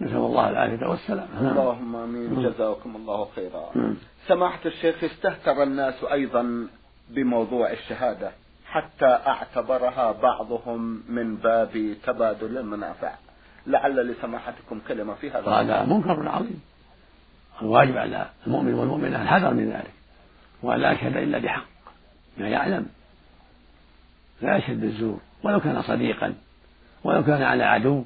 نسأل 0.00 0.16
الله 0.16 0.50
العافية 0.50 0.86
والسلام 0.86 1.28
اللهم 1.40 1.96
آمين. 1.96 2.42
جزاكم 2.42 2.96
الله 2.96 3.28
خيرا. 3.36 3.94
سماحة 4.26 4.60
الشيخ 4.66 5.04
استهتر 5.04 5.62
الناس 5.62 6.04
أيضا 6.04 6.68
بموضوع 7.10 7.72
الشهادة 7.72 8.30
حتى 8.66 9.06
أعتبرها 9.06 10.12
بعضهم 10.12 11.02
من 11.08 11.36
باب 11.36 11.94
تبادل 12.06 12.58
المنافع. 12.58 13.14
لعل 13.66 14.06
لسماحتكم 14.06 14.80
كلمة 14.88 15.14
في 15.14 15.30
هذا 15.30 15.50
هذا 15.50 15.84
منكر 15.84 16.28
عظيم. 16.28 16.62
الواجب 17.62 17.96
على 17.96 18.26
المؤمن 18.46 18.74
والمؤمنة 18.74 19.22
الحذر 19.22 19.54
من 19.54 19.70
ذلك. 19.70 19.92
وأن 20.62 20.80
لا 20.80 20.92
يشهد 20.92 21.16
إلا 21.16 21.38
بحق. 21.38 21.66
ما 22.38 22.48
يعلم. 22.48 22.86
لا 24.42 24.56
يشهد 24.56 24.80
بالزور. 24.80 25.20
ولو 25.42 25.60
كان 25.60 25.82
صديقا. 25.82 26.34
ولو 27.04 27.24
كان 27.24 27.42
على 27.42 27.64
عدو. 27.64 28.04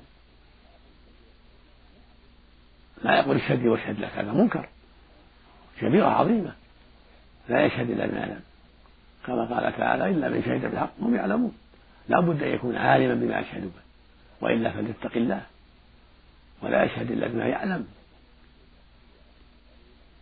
لا 3.05 3.19
يقول 3.19 3.37
اشهد 3.37 3.63
لي 3.63 3.69
واشهد 3.69 4.01
لك 4.01 4.11
هذا 4.17 4.33
منكر. 4.33 4.69
كبيرة 5.81 6.07
عظيمة. 6.07 6.53
لا 7.49 7.65
يشهد 7.65 7.91
إلا 7.91 8.07
بما 8.07 8.19
يعلم. 8.19 8.41
كما 9.27 9.45
قال 9.45 9.77
تعالى 9.77 10.11
إلا 10.11 10.29
من 10.29 10.43
شهد 10.43 10.71
بالحق 10.71 10.91
هم 11.01 11.15
يعلمون. 11.15 11.55
لا 12.09 12.21
بد 12.21 12.43
أن 12.43 12.49
يكون 12.49 12.77
عالما 12.77 13.15
بما 13.15 13.41
يشهد 13.41 13.63
به 13.63 13.83
وإلا 14.41 14.71
فليتق 14.71 15.17
الله. 15.17 15.43
ولا 16.63 16.85
يشهد 16.85 17.11
إلا 17.11 17.29
بما 17.29 17.47
يعلم. 17.47 17.87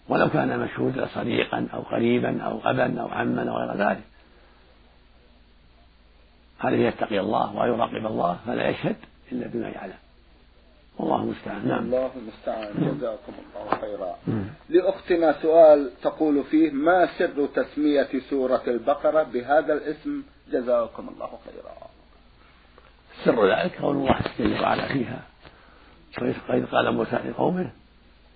ولو 0.09 0.31
كان 0.31 0.59
مشهودا 0.59 1.07
صديقا 1.07 1.69
أو 1.75 1.81
قريبا 1.81 2.43
أو 2.43 2.61
أبا 2.65 3.01
أو 3.01 3.09
عما 3.09 3.51
أو 3.51 3.57
غير 3.57 3.89
ذلك. 3.89 4.03
عليه 6.61 6.89
يتقي 6.89 7.21
الله 7.21 7.57
ويراقب 7.57 8.07
الله؟ 8.07 8.39
فلا 8.47 8.69
يشهد 8.69 8.97
إلا 9.33 9.47
بما 9.47 9.69
يعلم. 9.69 10.02
والله 10.99 11.23
المستعان. 11.23 11.69
نعم. 11.69 11.85
الله 11.85 12.11
المستعان. 12.17 12.73
جزاكم 12.75 13.33
الله 13.33 13.81
خيرا. 13.81 14.17
لأختنا 14.69 15.43
سؤال 15.43 15.91
تقول 16.03 16.45
فيه 16.45 16.71
ما 16.71 17.09
سر 17.19 17.47
تسمية 17.47 18.09
سورة 18.31 18.63
البقرة 18.67 19.23
بهذا 19.23 19.73
الاسم؟ 19.73 20.23
جزاكم 20.53 21.09
الله 21.09 21.39
خيرا. 21.45 21.75
سر 23.25 23.55
ذلك 23.55 23.83
قول 23.83 23.97
الله 23.97 24.21
جل 24.39 24.61
وعلا 24.61 24.89
فيها. 24.89 25.23
وإذ 26.49 26.67
قال 26.67 26.95
موسى 26.95 27.17
لقومه 27.17 27.71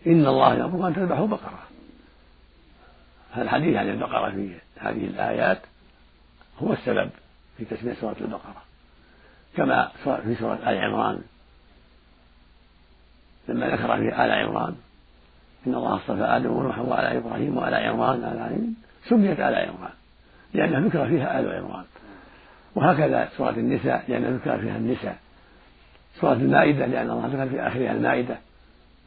إن 0.06 0.26
الله 0.26 0.54
يأمر 0.54 0.88
أن 0.88 0.94
تذبحوا 0.94 1.26
بقرة. 1.26 1.62
الحديث 3.36 3.76
عن 3.76 3.88
البقرة 3.88 4.30
في 4.30 4.54
هذه 4.78 5.06
الآيات 5.06 5.58
هو 6.58 6.72
السبب 6.72 7.10
في 7.56 7.64
تسمية 7.64 7.94
سورة 7.94 8.16
البقرة. 8.20 8.62
كما 9.56 9.90
في 10.04 10.34
سورة 10.34 10.54
آل 10.54 10.78
عمران 10.78 11.22
لما 13.48 13.66
ذكر 13.66 13.96
في 13.96 14.24
آل 14.24 14.30
عمران. 14.30 14.74
إن 15.66 15.74
الله 15.74 15.96
اصطفى 15.96 16.22
آدم 16.22 16.50
ونوحا 16.50 16.82
وآل 16.82 17.16
إبراهيم 17.16 17.56
وآل 17.56 17.74
عمران 17.74 18.18
آل 18.18 18.24
العالمين 18.24 18.76
سميت 19.08 19.40
آل 19.40 19.54
عمران. 19.54 19.92
لأنها 20.54 20.80
ذكر 20.80 21.08
فيها 21.08 21.40
آل 21.40 21.52
عمران. 21.52 21.84
وهكذا 22.74 23.28
سورة 23.36 23.50
النساء 23.50 24.04
لأنها 24.08 24.30
ذكر 24.30 24.58
فيها 24.58 24.76
النساء. 24.76 25.18
سورة 26.20 26.32
المائدة 26.32 26.86
لأن 26.86 27.10
الله 27.10 27.26
ذكر 27.26 27.48
في 27.48 27.60
آخرها 27.60 27.92
المائدة. 27.92 28.38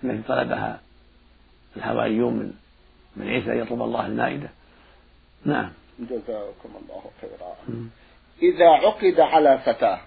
التي 0.03 0.27
طلبها 0.27 0.79
الحواريون 1.77 2.34
من 2.34 2.53
من 3.15 3.27
عيسى 3.27 3.60
يطلب 3.60 3.81
الله 3.81 4.05
المائدة. 4.05 4.50
نعم. 5.46 5.69
جزاكم 6.00 6.69
الله 6.81 7.03
خيرا. 7.22 7.55
إذا 8.41 8.69
عقد 8.69 9.19
على 9.19 9.60
فتاة 9.65 10.00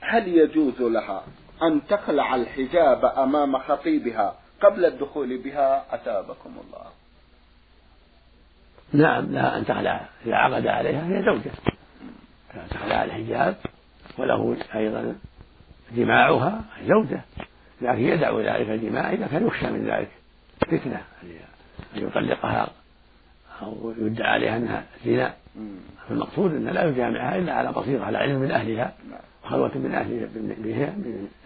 هل 0.00 0.28
يجوز 0.28 0.80
لها 0.80 1.24
أن 1.62 1.86
تخلع 1.86 2.34
الحجاب 2.34 3.04
أمام 3.04 3.58
خطيبها 3.58 4.34
قبل 4.62 4.84
الدخول 4.84 5.38
بها. 5.38 5.94
أتابكم 5.94 6.56
الله. 6.64 6.86
نعم 8.92 9.32
لها 9.32 9.58
أن 9.58 9.64
تخلع 9.64 10.08
إذا 10.26 10.34
عقد 10.34 10.66
عليها 10.66 11.06
هي 11.06 11.22
زوجة. 11.24 11.50
تخلع 12.70 13.04
الحجاب 13.04 13.56
وله 14.18 14.56
أيضا 14.74 15.16
جماعها 15.92 16.64
زوجة 16.86 17.20
لكن 17.80 18.02
يدع 18.02 18.40
ذلك 18.40 18.68
الجماع 18.68 19.12
إذا 19.12 19.26
كان 19.26 19.46
يخشى 19.46 19.66
من 19.66 19.90
ذلك 19.90 20.08
فتنة 20.60 21.02
أن 21.96 22.02
يطلقها 22.02 22.68
أو 23.62 23.94
يدعى 23.98 24.30
عليها 24.30 24.56
أنها 24.56 24.84
زنا. 25.04 25.34
فالمقصود 26.08 26.54
أن 26.54 26.64
لا 26.64 26.88
يجامعها 26.88 27.36
إلا 27.36 27.52
على 27.52 27.72
بصيرة 27.72 28.04
على 28.04 28.18
علم 28.18 28.40
من 28.40 28.50
أهلها 28.50 28.94
وخلوة 29.44 29.78
من 29.78 29.94
أهلها 29.94 30.28
بها 30.58 30.94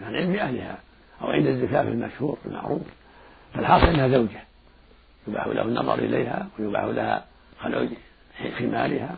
من 0.00 0.16
علم 0.16 0.34
أهلها 0.34 0.78
أو 1.22 1.26
عند 1.26 1.46
الزفاف 1.46 1.86
المشهور 1.86 2.38
المعروف. 2.46 2.82
فالحاصل 3.54 3.86
أنها 3.86 4.08
زوجة. 4.08 4.46
يباح 5.28 5.46
له 5.46 5.62
النظر 5.62 5.98
إليها 5.98 6.48
ويباح 6.58 6.84
لها 6.84 7.24
خلع 7.60 7.88
خمالها 8.58 9.16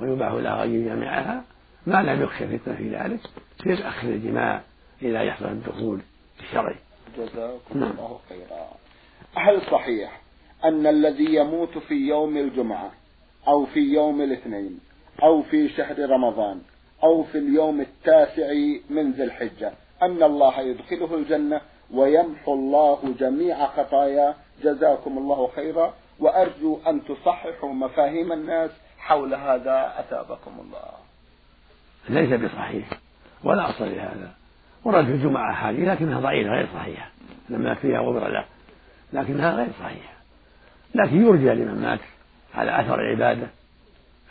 ويباح 0.00 0.32
لها 0.32 0.64
أن 0.64 0.74
يجامعها 0.74 1.44
ما 1.86 2.02
لم 2.02 2.22
يخشى 2.22 2.58
فتنة 2.58 2.74
في 2.74 2.96
ذلك 2.96 3.20
في 3.62 3.88
أخذ 3.88 4.08
الجماع 4.08 4.62
إذا 5.02 5.22
يحصل 5.22 5.46
الدخول 5.46 6.00
الشرعي. 6.40 6.76
جزاكم 7.18 7.80
نعم. 7.80 7.90
الله 7.90 8.20
خيرا. 8.28 8.68
هل 9.34 9.62
صحيح 9.70 10.20
أن 10.64 10.86
الذي 10.86 11.34
يموت 11.34 11.78
في 11.78 11.94
يوم 11.94 12.36
الجمعة 12.36 12.90
أو 13.48 13.66
في 13.66 13.80
يوم 13.80 14.20
الاثنين 14.20 14.80
أو 15.22 15.42
في 15.42 15.68
شهر 15.68 16.10
رمضان 16.10 16.60
أو 17.04 17.22
في 17.22 17.38
اليوم 17.38 17.80
التاسع 17.80 18.52
من 18.90 19.12
ذي 19.12 19.24
الحجة. 19.24 19.72
أن 20.02 20.22
الله 20.22 20.60
يدخله 20.60 21.14
الجنة 21.14 21.60
ويمحو 21.90 22.54
الله 22.54 23.14
جميع 23.18 23.66
خطاياه 23.66 24.34
جزاكم 24.62 25.18
الله 25.18 25.50
خيرا. 25.56 25.94
وأرجو 26.18 26.78
أن 26.86 27.04
تصححوا 27.04 27.72
مفاهيم 27.72 28.32
الناس 28.32 28.70
حول 28.98 29.34
هذا. 29.34 29.94
أثابكم 29.98 30.52
الله. 30.60 30.90
ليس 32.08 32.40
بصحيح. 32.40 32.88
ولا 33.44 33.70
أصل 33.70 33.84
لهذا. 33.84 34.34
ورد 34.84 35.04
في 35.04 35.10
الجمعة 35.10 35.52
أحاديث 35.52 35.88
لكنها 35.88 36.20
ضعيفة 36.20 36.50
غير 36.50 36.68
صحيحة. 36.74 37.10
لما 37.48 37.74
فيها 37.74 38.00
غفر 38.00 38.28
له 38.28 38.44
لكنها 39.12 39.54
غير 39.54 39.68
صحيحة. 39.80 40.12
لكن 40.94 41.26
يرجى 41.26 41.48
لمن 41.48 41.82
مات. 41.82 42.00
على 42.58 42.80
أثر 42.80 43.00
العبادة 43.00 43.46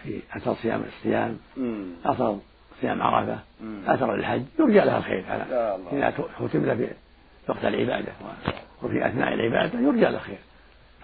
في 0.04 0.22
أثر 0.36 0.54
صيام 0.54 0.84
الصيام 0.88 1.38
أثر 2.06 2.40
صيام 2.82 3.02
عرفة 3.02 3.40
أثر 3.88 4.16
الحج 4.16 4.44
يرجى 4.60 4.80
لها 4.80 4.98
الخير. 4.98 5.24
على 5.30 5.44
إذا 5.92 6.14
ختم 6.40 6.66
له 6.66 6.76
في 6.76 6.88
وقت 7.48 7.66
العبادة 7.66 8.12
وفي 8.84 9.08
أثناء 9.08 9.34
العبادة 9.34 9.80
يرجى 9.80 10.02
له 10.02 10.10
الخير. 10.16 10.38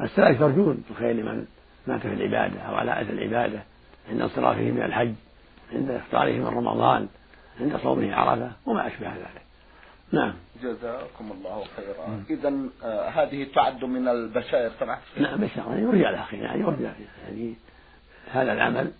السلف 0.01 0.41
يرجون 0.41 0.83
الخير 0.91 1.11
لمن 1.11 1.45
مات 1.87 2.01
في 2.01 2.13
العبادة 2.13 2.61
أو 2.61 2.75
على 2.75 3.01
أثر 3.01 3.13
العبادة 3.13 3.59
عند 4.09 4.21
انصرافه 4.21 4.71
من 4.71 4.81
الحج 4.81 5.13
عند 5.73 5.91
إفطاره 5.91 6.31
من 6.31 6.47
رمضان 6.47 7.07
عند 7.59 7.77
صومه 7.77 8.15
عرفة 8.15 8.51
وما 8.65 8.87
أشبه 8.87 9.07
ذلك. 9.07 9.42
نعم. 10.13 10.33
جزاكم 10.63 11.31
الله 11.31 11.63
خيرا. 11.75 12.23
إذا 12.29 12.53
آه 12.83 13.09
هذه 13.09 13.47
تعد 13.55 13.83
من 13.85 14.07
البشائر 14.07 14.71
سمعت 14.79 15.01
نعم 15.17 15.37
بشائر. 15.39 15.79
يرجى 15.79 16.03
لها 16.03 16.23
خير 16.23 16.43
يعني 16.43 16.61
يرجى 16.61 16.83
يعني 16.83 17.55
هذا 18.31 18.53
العمل 18.53 18.91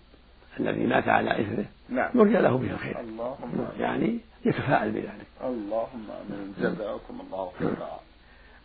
الذي 0.60 0.86
مات 0.86 1.08
على 1.08 1.30
إثره 1.30 1.64
نعم. 1.88 2.10
يرجى 2.14 2.38
له 2.38 2.58
به 2.58 2.70
الخير. 2.70 3.00
اللهم 3.00 3.68
يعني 3.80 4.18
يتفاعل 4.44 4.90
بذلك. 4.90 5.26
اللهم 5.44 6.06
آمين. 6.10 6.54
جزاكم 6.60 7.20
الله 7.20 7.52
خيرا. 7.58 8.00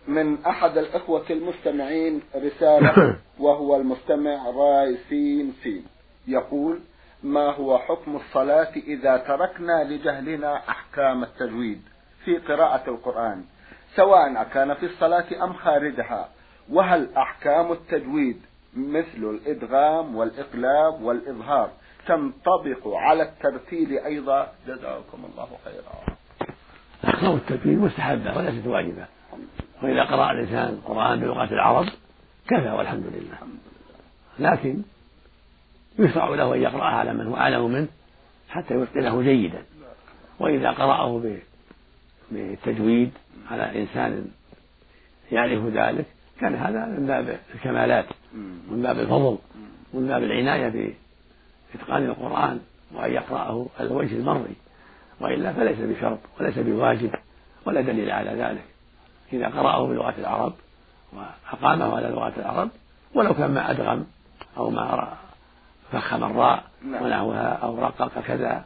من 0.08 0.46
أحد 0.46 0.78
الإخوة 0.78 1.26
المستمعين 1.30 2.22
رسالة 2.36 3.16
وهو 3.46 3.76
المستمع 3.76 4.50
راي 4.50 4.98
سين 5.10 5.54
سين. 5.64 5.86
يقول 6.28 6.80
ما 7.24 7.56
هو 7.56 7.78
حكم 7.78 8.16
الصلاة 8.16 8.72
إذا 8.76 9.18
تركنا 9.18 9.84
لجهلنا 9.84 10.70
أحكام 10.70 11.24
التجويد؟ 11.24 11.82
في 12.26 12.38
قراءة 12.38 12.90
القرآن 12.90 13.44
سواء 13.96 14.42
أكان 14.42 14.74
في 14.74 14.86
الصلاة 14.86 15.44
أم 15.44 15.54
خارجها 15.54 16.30
وهل 16.70 17.10
أحكام 17.18 17.72
التجويد 17.72 18.42
مثل 18.74 19.18
الإدغام 19.18 20.16
والإقلاب 20.16 21.02
والإظهار 21.02 21.72
تنطبق 22.08 22.88
على 22.88 23.24
الترتيل 23.24 24.00
أيضا؟ 24.00 24.52
جزاكم 24.68 25.26
الله 25.32 25.48
خيرا. 25.66 26.18
أحكام 27.06 27.32
التجويد 27.32 27.80
مستحبة 27.80 28.38
وليست 28.38 28.68
واجبة. 28.68 29.06
وإذا 29.84 30.04
قرأ 30.04 30.32
الإنسان 30.32 30.74
القرآن 30.74 31.20
بلغة 31.20 31.54
العرب 31.54 31.86
كفى 32.48 32.70
والحمد 32.70 33.04
لله. 33.06 33.38
لكن 34.40 34.82
يشرع 36.00 36.30
له 36.30 36.56
أن 36.56 36.62
يقرأها 36.62 36.96
على 36.96 37.14
من 37.14 37.28
هو 37.28 37.38
أعلم 37.38 37.72
منه 37.72 37.88
حتى 38.50 38.74
يتقنه 38.74 39.22
جيدا. 39.22 39.64
وإذا 40.40 40.72
قرأه 40.72 41.20
بالتجويد 42.32 43.12
على 43.52 43.82
إنسان 43.82 44.26
يعرف 45.32 45.66
ذلك 45.66 46.06
كان 46.42 46.56
هذا 46.56 46.86
من 46.86 47.08
باب 47.08 47.40
الكمالات 47.56 48.06
من 48.72 48.82
باب 48.82 49.00
الفضل 49.00 49.38
من 49.94 50.08
باب 50.08 50.24
العناية 50.24 50.94
بإتقان 51.74 52.06
القرآن 52.06 52.60
وأن 52.94 53.12
يقرأه 53.12 53.68
على 53.80 53.88
الوجه 53.88 54.16
المرضي 54.16 54.56
وإلا 55.20 55.54
فليس 55.54 55.78
بشرط 55.80 56.20
وليس 56.40 56.58
بواجب 56.58 57.12
ولا 57.66 57.82
دليل 57.82 58.12
على 58.12 58.30
ذلك. 58.30 58.64
إذا 59.34 59.48
قرأه 59.48 59.88
بلغة 59.88 60.14
العرب 60.18 60.54
وأقامه 61.14 61.96
على 61.96 62.08
لغة 62.08 62.34
العرب 62.38 62.70
ولو 63.16 63.34
كان 63.34 63.52
ما 63.52 63.72
أدغم 63.72 64.06
أو 64.58 64.70
ما 64.70 65.14
فخم 65.92 66.24
الراء 66.24 66.64
نعم. 66.86 67.04
ونحوها 67.04 67.54
أو 67.54 67.80
رقق 67.80 68.22
كذا 68.28 68.66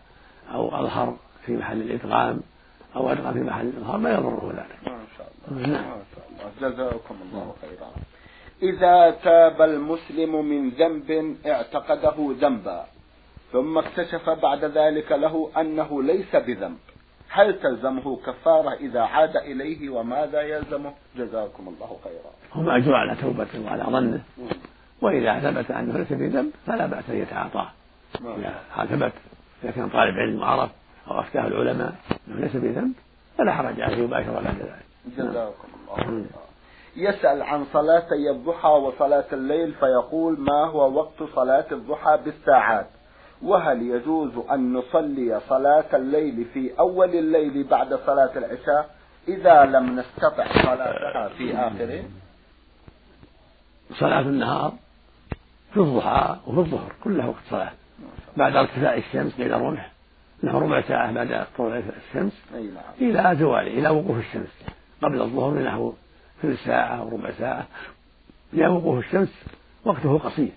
أو 0.53 0.75
أظهر 0.75 1.17
في 1.45 1.57
محل 1.57 1.81
الإدغام 1.81 2.39
أو 2.95 3.11
أدغم 3.11 3.33
في 3.33 3.39
محل 3.39 3.67
الإظهار 3.67 3.97
ما 3.97 4.09
يضره 4.09 4.53
ذلك. 4.57 4.93
ما 4.93 5.03
شاء 5.17 5.31
الله. 5.51 5.67
نعم. 5.67 5.95
جزاكم 6.61 7.15
الله 7.21 7.55
خيرا. 7.61 7.91
إذا 8.63 9.11
تاب 9.23 9.61
المسلم 9.61 10.45
من 10.45 10.69
ذنب 10.69 11.37
اعتقده 11.45 12.15
ذنبا 12.39 12.85
ثم 13.51 13.77
اكتشف 13.77 14.29
بعد 14.29 14.65
ذلك 14.65 15.11
له 15.11 15.51
أنه 15.57 16.03
ليس 16.03 16.35
بذنب 16.35 16.77
هل 17.29 17.59
تلزمه 17.59 18.15
كفارة 18.15 18.73
إذا 18.73 19.01
عاد 19.01 19.37
إليه 19.37 19.89
وماذا 19.89 20.41
يلزمه؟ 20.41 20.93
جزاكم 21.17 21.67
الله 21.67 21.97
خيرا. 22.03 22.31
هو 22.53 22.61
مأجور 22.61 22.95
على 22.95 23.15
توبته 23.15 23.65
وعلى 23.65 23.83
ظنه. 23.83 24.21
وإذا 25.01 25.39
ثبت 25.39 25.71
أنه 25.71 25.97
ليس 25.97 26.13
بذنب 26.13 26.51
فلا 26.67 26.85
بأس 26.85 27.09
أن 27.09 27.17
يتعاطاه. 27.17 27.69
إذا 28.21 28.85
ثبت 28.85 29.13
إذا 29.63 29.71
كان 29.71 29.89
طالب 29.89 30.15
علم 30.17 30.39
وعرف 30.39 30.69
أو 31.07 31.19
أفتاه 31.19 31.47
العلماء 31.47 31.93
أنه 32.27 32.39
ليس 32.39 32.55
بذنب 32.55 32.93
فلا 33.37 33.53
حرج 33.53 33.81
عليه 33.81 33.97
يباشر 33.97 34.31
بعد 34.31 34.45
ذلك. 34.45 34.85
جزاكم 35.17 35.67
الله 35.97 36.25
يسأل 36.95 37.41
عن 37.41 37.65
صلاتي 37.73 38.29
الضحى 38.31 38.67
وصلاة 38.67 39.25
الليل 39.33 39.73
فيقول 39.73 40.39
ما 40.39 40.65
هو 40.65 40.93
وقت 40.93 41.23
صلاة 41.35 41.65
الضحى 41.71 42.19
بالساعات؟ 42.25 42.87
وهل 43.41 43.81
يجوز 43.81 44.31
أن 44.51 44.73
نصلي 44.73 45.41
صلاة 45.49 45.85
الليل 45.93 46.45
في 46.53 46.79
أول 46.79 47.09
الليل 47.09 47.63
بعد 47.63 47.93
صلاة 48.05 48.37
العشاء 48.37 48.95
إذا 49.27 49.65
لم 49.65 49.99
نستطع 49.99 50.47
صلاتها 50.63 51.27
في 51.27 51.57
آخره؟ 51.57 52.03
صلاة 53.99 54.21
النهار 54.21 54.73
في 55.73 55.79
الضحى 55.79 56.35
وفي 56.47 56.59
الظهر 56.59 56.91
كلها 57.03 57.25
وقت 57.25 57.43
صلاة. 57.49 57.71
بعد 58.37 58.55
ارتفاع 58.55 58.93
الشمس 58.93 59.39
إلى 59.39 59.55
الرمح 59.55 59.92
نحو 60.43 60.59
ربع 60.59 60.81
ساعة 60.81 61.11
بعد 61.11 61.45
طلوع 61.57 61.77
الشمس 61.77 62.33
نعم. 62.51 63.09
إلى 63.09 63.35
زوال 63.39 63.67
إلى 63.67 63.89
وقوف 63.89 64.17
الشمس. 64.17 64.63
قبل 65.01 65.21
الظهر 65.21 65.63
نحو 65.63 65.93
ثلث 66.41 66.63
ساعة 66.65 66.95
أو 66.95 67.09
ربع 67.09 67.31
ساعة. 67.31 67.67
إلى 68.53 68.67
وقوف 68.67 69.05
الشمس 69.05 69.45
وقته 69.85 70.17
قصير. 70.17 70.51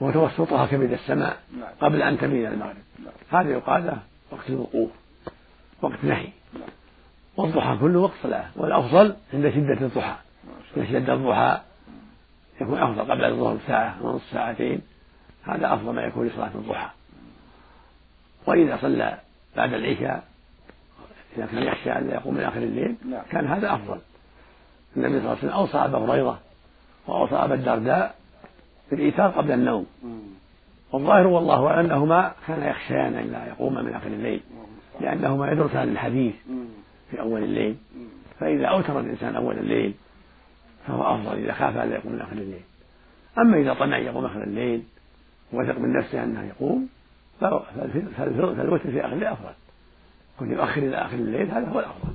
وتوسطها 0.00 0.66
كبد 0.66 0.92
السماء 0.92 1.36
نعم. 1.58 1.68
قبل 1.80 2.02
أن 2.02 2.18
تميل 2.18 2.46
المغرب 2.46 2.76
نعم. 2.98 3.40
هذا 3.40 3.50
يقال 3.50 3.86
له 3.86 3.98
وقت 4.30 4.50
الوقوف 4.50 4.90
وقت 5.82 6.04
نهي 6.04 6.28
والضحى 7.36 7.76
كله 7.80 7.98
وقت 7.98 8.14
صلاة. 8.22 8.46
والأفضل 8.56 9.16
عند 9.34 9.48
شدة 9.50 9.86
الضحى. 9.86 10.16
إذا 10.76 10.84
شد 10.84 11.10
الضحى 11.10 11.60
يكون 12.60 12.78
أفضل 12.78 13.10
قبل 13.10 13.24
الظهر 13.24 13.58
ساعة 13.66 13.96
ونصف 14.02 14.30
ساعتين. 14.32 14.80
هذا 15.42 15.74
أفضل 15.74 15.92
ما 15.92 16.02
يكون 16.02 16.26
لصلاة 16.26 16.50
الضحى. 16.54 16.88
وإذا 18.46 18.78
صلى 18.82 19.18
بعد 19.56 19.72
العشاء 19.72 20.24
إذا 21.36 21.46
كان 21.46 21.62
يخشى 21.62 21.92
أن 21.92 22.10
يقوم 22.10 22.34
من 22.34 22.40
آخر 22.40 22.58
الليل 22.62 22.96
نعم. 23.10 23.22
كان 23.30 23.46
هذا 23.46 23.74
أفضل. 23.74 23.98
النبي 24.96 25.10
صلى 25.10 25.18
الله 25.18 25.28
عليه 25.28 25.38
وسلم 25.38 25.50
أوصى 25.50 25.78
أبا 25.78 25.98
هريرة 25.98 26.40
وأوصى 27.06 27.34
أبا 27.34 27.54
الدرداء 27.54 28.14
بالإيثار 28.90 29.30
قبل 29.30 29.50
النوم. 29.50 29.86
والظاهر 30.92 31.26
والله 31.26 31.80
أنهما 31.80 32.32
كان 32.46 32.62
يخشيان 32.62 33.14
أن 33.14 33.32
لا 33.32 33.46
يقوم 33.46 33.74
من 33.74 33.94
آخر 33.94 34.06
الليل 34.06 34.40
لأنهما 35.00 35.52
يدرسان 35.52 35.88
الحديث 35.88 36.34
في 37.10 37.20
أول 37.20 37.42
الليل. 37.42 37.76
فإذا 38.40 38.66
أوتر 38.66 39.00
الإنسان 39.00 39.36
أول 39.36 39.58
الليل 39.58 39.94
فهو 40.86 41.14
أفضل 41.14 41.38
إذا 41.38 41.52
خاف 41.52 41.76
أن 41.76 41.92
يقوم 41.92 42.12
من 42.12 42.20
آخر 42.20 42.32
الليل. 42.32 42.62
أما 43.38 43.56
إذا 43.56 43.74
طمع 43.74 43.98
يقوم 43.98 44.24
آخر 44.24 44.42
الليل 44.42 44.82
وثق 45.52 45.78
من 45.78 45.92
نفسه 45.92 46.24
أنه 46.24 46.42
يقوم 46.42 46.88
فالوتر 47.40 48.90
في 48.90 49.00
آخر 49.00 49.12
الليل 49.12 49.28
أفضل 49.28 49.52
كونه 50.38 50.52
يؤخر 50.52 50.82
إلى 50.82 50.96
آخر 50.96 51.16
الليل 51.16 51.50
هذا 51.50 51.68
هو 51.68 51.80
الأفضل. 51.80 52.14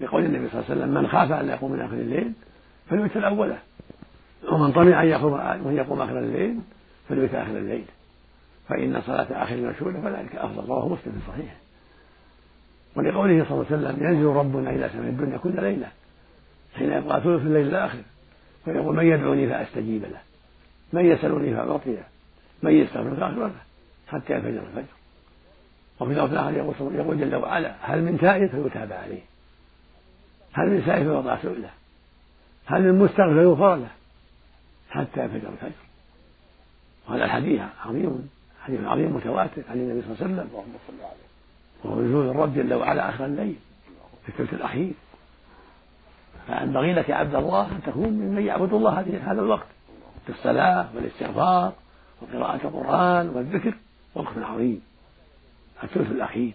لقول 0.00 0.24
النبي 0.24 0.48
صلى 0.48 0.60
الله 0.60 0.70
عليه 0.70 0.80
وسلم 0.80 0.94
من 0.94 1.08
خاف 1.08 1.32
أن 1.32 1.48
يقوم 1.48 1.72
من 1.72 1.80
آخر 1.80 1.94
الليل 1.94 2.32
فليوتر 2.90 3.26
أوله. 3.26 3.58
ومن 4.52 4.72
طمع 4.72 5.02
أن 5.02 5.08
يقوم 5.08 5.34
أن 5.34 5.76
يقوم 5.76 6.00
آخر 6.00 6.18
الليل 6.18 6.60
فليوتر 7.08 7.42
آخر 7.42 7.56
الليل. 7.56 7.84
فإن 8.68 9.02
صلاة 9.06 9.42
آخر 9.42 9.54
الليل 9.54 9.71
مشهودة 9.71 10.00
فذلك 10.00 10.36
أفضل. 10.36 10.68
رواه 10.68 10.88
مسلم 10.88 11.12
في 11.12 11.32
صحيحه. 11.32 11.56
ولقوله 12.96 13.44
صلى 13.44 13.52
الله 13.52 13.66
عليه 13.70 13.76
وسلم 13.76 14.06
ينزل 14.06 14.26
ربنا 14.26 14.70
إلى 14.70 14.88
سماء 14.92 15.08
الدنيا 15.08 15.38
كل 15.38 15.60
ليلة 15.60 15.88
حين 16.78 16.92
يبقى 16.92 17.20
ثلث 17.20 17.42
الليل 17.42 17.66
الآخر 17.66 17.98
فيقول 18.64 18.96
من 18.96 19.06
يدعوني 19.06 19.48
فأستجيب 19.48 20.02
له. 20.02 20.20
من 20.92 21.04
يسألني 21.04 21.54
فأعطيه. 21.54 22.06
من 22.62 22.72
يستغفر 22.72 23.16
فأغفر 23.16 23.46
له. 23.46 23.65
حتى 24.06 24.32
يفجر 24.32 24.62
الفجر 24.62 24.96
وفي 26.00 26.12
الوقت 26.12 26.30
الآخر 26.30 26.52
يقول, 26.52 26.94
يقول 26.94 27.20
جل 27.20 27.36
وعلا 27.36 27.74
هل 27.80 28.02
من 28.02 28.18
تائب 28.18 28.50
فيتاب 28.50 28.92
عليه. 28.92 29.22
هل 30.52 30.70
من 30.70 30.82
سائل 30.86 31.04
فيوضع 31.04 31.42
سؤله 31.42 31.70
هل 32.66 32.82
من 32.82 32.98
مستغفر 32.98 33.34
فيغفر 33.34 33.74
له. 33.74 33.88
حتى 34.90 35.20
يفجر 35.24 35.48
الفجر 35.48 35.86
وهذا 37.08 37.24
الحديث 37.24 37.60
عظيم 37.86 38.28
حديث 38.64 38.80
عظيم 38.84 39.16
متواتر 39.16 39.62
عن 39.70 39.76
النبي 39.76 40.02
صلى 40.02 40.10
الله 40.10 40.22
عليه 40.22 40.34
وسلم. 40.34 40.48
اللهم 40.50 40.72
صل 40.88 41.04
عليه. 41.04 41.26
وهو 41.84 42.00
نزول 42.00 42.28
الرب 42.28 42.54
جل 42.54 42.74
وعلا 42.74 43.08
آخر 43.08 43.24
الليل 43.24 43.56
في 44.22 44.28
الثلث 44.28 44.54
الأخير. 44.54 44.92
فينبغي 46.46 46.92
لك 46.92 47.08
يا 47.08 47.14
عبد 47.14 47.34
الله 47.34 47.66
أن 47.66 47.82
تكون 47.86 48.08
ممن 48.08 48.42
يعبد 48.42 48.72
الله 48.72 49.00
هذا 49.00 49.40
الوقت. 49.40 49.66
في 50.26 50.32
الصلاة 50.32 50.88
والإستغفار 50.94 51.72
وقراءة 52.22 52.66
القرآن 52.66 53.28
والذكر. 53.28 53.74
وقت 54.16 54.38
عظيم 54.38 54.82
الثلث 55.82 56.10
الأخير. 56.10 56.52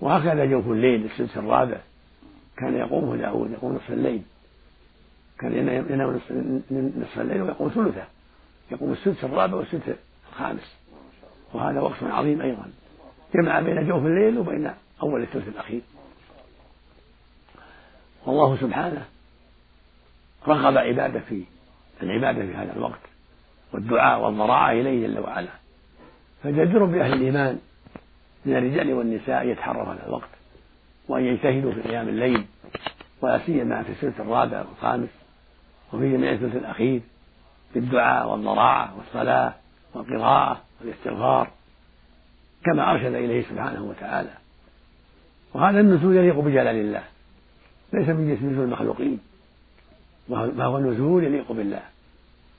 وهكذا 0.00 0.44
جوف 0.44 0.66
الليل 0.66 1.04
السدس 1.04 1.36
الرابع. 1.36 1.80
كان 2.56 2.76
يقومه 2.76 3.16
داود 3.16 3.50
يقوم 3.50 3.74
نصف 3.74 3.90
الليل. 3.90 4.22
كان 5.38 5.52
ينام 5.52 6.20
نصف 6.96 7.20
الليل 7.20 7.42
ويقوم 7.42 7.68
ثلثه. 7.68 8.04
يقوم 8.70 8.92
السدس 8.92 9.24
الرابع 9.24 9.54
والسدس 9.54 9.96
الخامس. 10.28 10.76
وهذا 11.52 11.80
وقت 11.80 12.02
عظيم 12.02 12.40
أيضا. 12.40 12.70
جمع 13.34 13.60
بين 13.60 13.88
جوف 13.88 14.06
الليل 14.06 14.38
وبين 14.38 14.70
أول 15.02 15.22
الثلث 15.22 15.48
الأخير. 15.48 15.80
والله 18.26 18.56
سبحانه 18.56 19.04
رغب 20.48 20.76
عباده 20.78 21.20
في 21.20 21.44
العبادة 22.02 22.46
في 22.46 22.54
هذا 22.54 22.72
الوقت. 22.76 23.00
والدعاء 23.72 24.20
والضراعة 24.20 24.72
إليه 24.72 25.06
جل 25.06 25.18
وعلا. 25.18 25.63
فجدر 26.44 26.84
بأهل 26.84 27.12
الإيمان 27.12 27.58
من 28.46 28.56
الرجال 28.56 28.92
والنساء 28.92 29.46
يتحروا 29.46 29.84
هذا 29.84 30.06
الوقت 30.06 30.28
وأن 31.08 31.24
يجتهدوا 31.24 31.72
في 31.72 31.80
قيام 31.80 32.08
الليل 32.08 32.44
ولا 33.22 33.38
سيما 33.46 33.82
في 33.82 33.90
الثلث 33.90 34.20
الرابع 34.20 34.58
والخامس 34.58 35.08
وفي 35.92 36.12
جميع 36.12 36.32
الثلث 36.32 36.56
الأخير 36.56 37.00
بالدعاء 37.74 38.28
والضراعة 38.28 38.96
والصلاة 38.96 39.54
والقراءة 39.94 40.62
والاستغفار 40.80 41.50
كما 42.64 42.92
أرشد 42.92 43.14
إليه 43.14 43.42
سبحانه 43.42 43.84
وتعالى. 43.84 44.30
وهذا 45.54 45.80
النزول 45.80 46.16
يليق 46.16 46.38
بجلال 46.38 46.76
الله 46.76 47.02
ليس 47.92 48.08
من 48.08 48.28
جنس 48.28 48.52
نزول 48.52 48.64
المخلوقين. 48.64 49.18
وهو 50.28 50.78
نزول 50.78 51.24
يليق 51.24 51.52
بالله. 51.52 51.82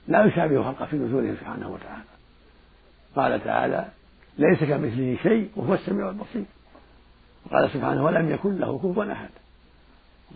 لا 0.08 0.24
يشابه 0.24 0.62
خلقه 0.62 0.86
في 0.86 0.96
نزوله 0.96 1.34
سبحانه 1.34 1.68
وتعالى. 1.68 2.15
قال 3.16 3.44
تعالى 3.44 3.84
ليس 4.38 4.58
كمثله 4.64 5.16
شيء 5.22 5.50
وهو 5.56 5.74
السميع 5.74 6.08
البصير. 6.08 6.44
وقال 7.46 7.70
سبحانه 7.70 8.04
ولم 8.04 8.30
يكن 8.30 8.58
له 8.58 8.78
كفوا 8.78 9.12
أحد. 9.12 9.28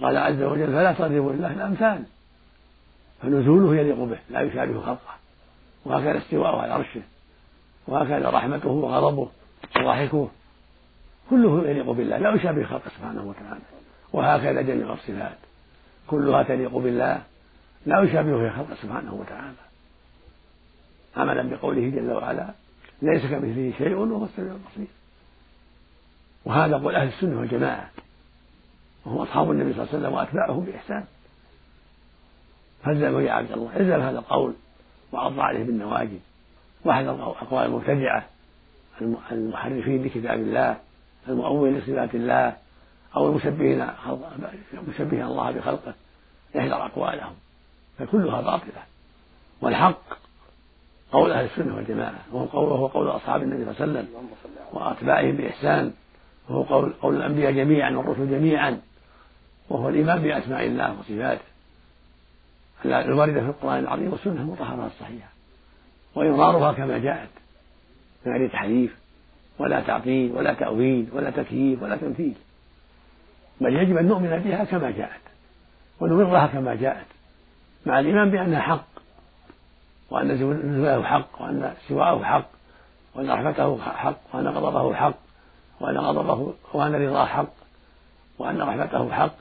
وقال 0.00 0.16
عز 0.16 0.42
وجل 0.42 0.66
فلا 0.66 0.92
تضربوا 0.92 1.32
لله 1.32 1.52
الأمثال. 1.52 2.04
فنزوله 3.22 3.76
يليق 3.76 3.96
به 3.96 4.18
لا 4.30 4.40
يشابه 4.40 4.80
خلقه. 4.80 5.14
وهكذا 5.84 6.18
استواءه 6.18 6.60
على 6.62 6.72
عرشه. 6.72 7.02
وهكذا 7.86 8.30
رحمته 8.30 8.68
وغضبه 8.68 9.28
وضحكه. 9.76 10.28
كله 11.30 11.68
يليق 11.68 11.90
بالله 11.90 12.18
لا 12.18 12.34
يشابه 12.34 12.64
خلقه 12.64 12.90
سبحانه 12.98 13.24
وتعالى. 13.24 13.60
وهكذا 14.12 14.62
جميع 14.62 14.92
الصفات. 14.92 15.38
كلها 16.06 16.42
تليق 16.42 16.76
بالله 16.76 17.22
لا 17.86 18.02
يشابه 18.02 18.38
في 18.38 18.50
خلقه 18.56 18.74
سبحانه 18.82 19.14
وتعالى. 19.14 19.56
عملا 21.16 21.42
بقوله 21.42 21.88
جل 21.88 22.12
وعلا 22.12 22.50
ليس 23.02 23.22
كمثله 23.22 23.72
شيء 23.78 23.94
وهو 23.94 24.24
السميع 24.24 24.52
البصير. 24.52 24.86
وهذا 26.44 26.76
قول 26.76 26.94
أهل 26.94 27.08
السنة 27.08 27.40
والجماعة. 27.40 27.90
وهم 29.04 29.18
أصحاب 29.18 29.50
النبي 29.50 29.72
صلى 29.72 29.82
الله 29.82 29.94
عليه 29.94 29.98
وسلم 29.98 30.14
وأتباعه 30.14 30.60
بإحسان. 30.60 31.04
فالزموا 32.84 33.20
يا 33.20 33.32
عبد 33.32 33.52
الله 33.52 33.80
الزم 33.80 34.00
هذا 34.00 34.18
القول 34.18 34.54
وعض 35.12 35.40
عليه 35.40 35.64
بالنواجذ. 35.64 36.18
واحذر 36.84 37.22
اقوال 37.22 37.66
المبتدعة 37.66 38.28
المحرفين 39.32 40.04
لكتاب 40.04 40.38
الله 40.38 40.80
المؤولين 41.28 41.78
لصفات 41.78 42.14
الله 42.14 42.56
أو 43.16 43.28
المشبهين 43.28 43.86
مشبهين 44.88 45.24
الله 45.24 45.50
بخلقه 45.50 45.94
يحذر 46.54 46.86
أقوالهم. 46.86 47.34
فكلها 47.98 48.40
باطلة. 48.40 48.82
والحق 49.60 50.02
قول 51.12 51.32
أهل 51.32 51.44
السنة 51.44 51.76
والجماعة. 51.76 52.18
وهو 52.32 52.46
قول 52.46 52.68
وهو 52.68 52.86
قول 52.86 53.08
أصحاب 53.08 53.42
النبي 53.42 53.64
صلى 53.64 53.84
الله 53.84 53.98
عليه 53.98 54.08
وسلم. 54.08 54.20
وأتباعهم 54.72 55.36
بإحسان. 55.36 55.92
وهو 56.48 56.62
قول 56.62 56.92
قول 57.02 57.16
الأنبياء 57.16 57.52
جميعا 57.52 57.90
والرسل 57.90 58.30
جميعا. 58.30 58.80
وهو 59.68 59.88
الإيمان 59.88 60.22
بأسماء 60.22 60.66
الله 60.66 60.98
وصفاته. 60.98 61.44
الواردة 62.84 63.40
في 63.40 63.46
القرآن 63.46 63.78
العظيم 63.78 64.12
والسنة 64.12 64.40
المطهرة 64.40 64.86
الصحيحة 64.86 65.28
وإظهارها 66.14 66.72
كما 66.72 66.98
جاءت. 66.98 67.30
من 68.26 68.32
غير 68.32 68.48
تحريف. 68.48 69.00
ولا 69.58 69.80
تعطيل 69.80 70.32
ولا 70.32 70.54
تأويل 70.54 71.06
ولا 71.12 71.30
تكييف 71.30 71.82
ولا 71.82 71.96
تمثيل. 71.96 72.34
بل 73.60 73.76
يجب 73.76 73.96
أن 73.96 74.06
نؤمن 74.06 74.38
بها 74.38 74.64
كما 74.64 74.90
جاءت. 74.90 75.20
ونمرها 76.00 76.46
كما 76.46 76.74
جاءت. 76.74 77.06
مع 77.86 78.00
الإيمان 78.00 78.30
بأنها 78.30 78.60
حق. 78.60 78.89
وأن 80.10 80.28
نزوله 80.28 81.02
حق 81.02 81.42
وأن 81.42 81.74
سواءه 81.88 82.24
حق 82.24 82.50
وأن 83.14 83.30
رحمته 83.30 83.78
حق 83.78 84.16
وأن 84.32 84.48
غضبه 84.48 84.94
حق 84.94 85.14
وأن 85.80 85.98
غضبه 85.98 86.54
وأن 86.72 86.94
رضاه 86.94 87.26
حق 87.26 87.52
وأن 88.38 88.62
رحمته 88.62 89.12
حق 89.12 89.34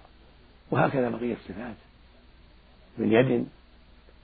وهكذا 0.71 1.09
بقية 1.09 1.33
الصفات. 1.33 1.75
من 2.97 3.11
يد 3.11 3.47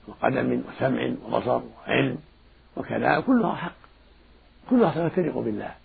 وقدم 0.08 0.62
وسمع 0.68 1.12
وبصر 1.26 1.62
وعلم 1.88 2.18
وكلام 2.78 3.22
كلها 3.22 3.56
حق. 3.56 3.76
كلها 4.70 5.10
تليق 5.10 5.38
بالله. 5.38 5.76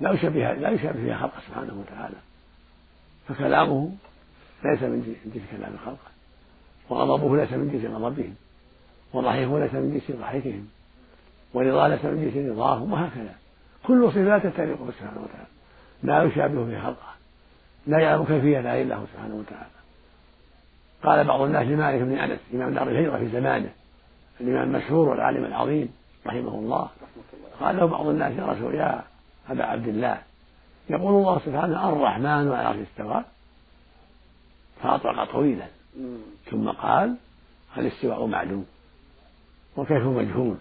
لا 0.00 0.10
يشبه 0.12 0.52
لا 0.52 0.70
يشبه 0.70 0.92
فيها 0.92 1.16
خلقه 1.16 1.40
سبحانه 1.48 1.74
وتعالى. 1.74 2.16
فكلامه 3.28 3.92
ليس 4.64 4.82
من 4.82 5.16
جنس 5.34 5.42
كلام 5.50 5.76
خلقه 5.84 6.10
وغضبه 6.88 7.36
ليس 7.36 7.52
من 7.52 7.70
جنس 7.72 7.84
غضبهم 7.84 8.34
وضحكه 9.16 9.58
ليس 9.58 9.74
من 9.74 9.94
جنس 9.94 10.16
ضحكهم 10.16 10.68
ورضاه 11.54 11.88
ليس 11.88 12.04
من 12.04 12.30
جنس 12.34 12.50
رضاهم 12.50 12.92
وهكذا. 12.92 13.34
كل 13.86 14.10
صفات 14.10 14.46
تليق 14.46 14.82
به 14.82 14.90
سبحانه 14.90 15.20
وتعالى. 15.20 15.46
لا 16.02 16.22
يشابه 16.22 16.64
في 16.64 16.80
خلقه 16.80 17.16
لا 17.86 17.98
يعلم 17.98 18.24
كيفية 18.24 18.60
إلا 18.60 18.82
الله 18.82 19.06
سبحانه 19.12 19.34
وتعالى. 19.34 19.70
قال 21.02 21.24
بعض 21.24 21.40
الناس 21.40 21.66
لمالك 21.66 22.02
بن 22.02 22.18
أنس 22.18 22.40
إمام 22.54 22.74
دار 22.74 22.88
الهجرة 22.88 23.18
في 23.18 23.28
زمانه 23.28 23.70
الإمام 24.40 24.62
المشهور 24.74 25.08
والعالم 25.08 25.44
العظيم 25.44 25.88
رحمه 26.26 26.54
الله. 26.54 26.88
قال 27.60 27.76
له 27.76 27.86
بعض 27.86 28.06
الناس 28.06 28.32
يا 28.38 28.46
رسول 28.46 28.74
يا 28.74 29.04
أبا 29.48 29.64
عبد 29.64 29.88
الله 29.88 30.18
يقول 30.90 31.14
الله 31.14 31.38
سبحانه 31.38 31.88
الرحمن 31.88 32.26
على 32.26 32.42
العرش 32.42 32.78
استوى. 32.78 33.24
فأطلق 34.82 35.32
طويلا. 35.32 35.66
ثم 36.50 36.70
قال 36.70 37.16
الاستواء 37.78 38.26
معلوم 38.26 38.66
وكيف 39.76 40.02
مجهول؟ 40.02 40.56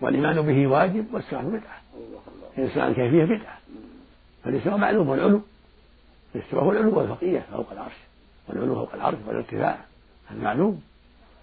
والإيمان 0.00 0.42
به 0.42 0.66
واجب 0.66 1.14
والسؤال 1.14 1.44
بدعة. 1.44 1.80
الإنسان 2.58 2.94
كيفية 2.94 3.24
بدعة. 3.24 3.58
فالاستواء 4.44 4.76
معلوم 4.76 5.08
والعلو. 5.08 5.40
الاستواء 6.34 6.64
هو 6.64 6.72
العلو 6.72 6.98
والفقية 6.98 7.42
فوق 7.52 7.72
العرش. 7.72 7.94
والعلو 8.48 8.74
فوق 8.74 8.94
العرش 8.94 9.18
والارتفاع 9.26 9.78
المعلوم 10.30 10.82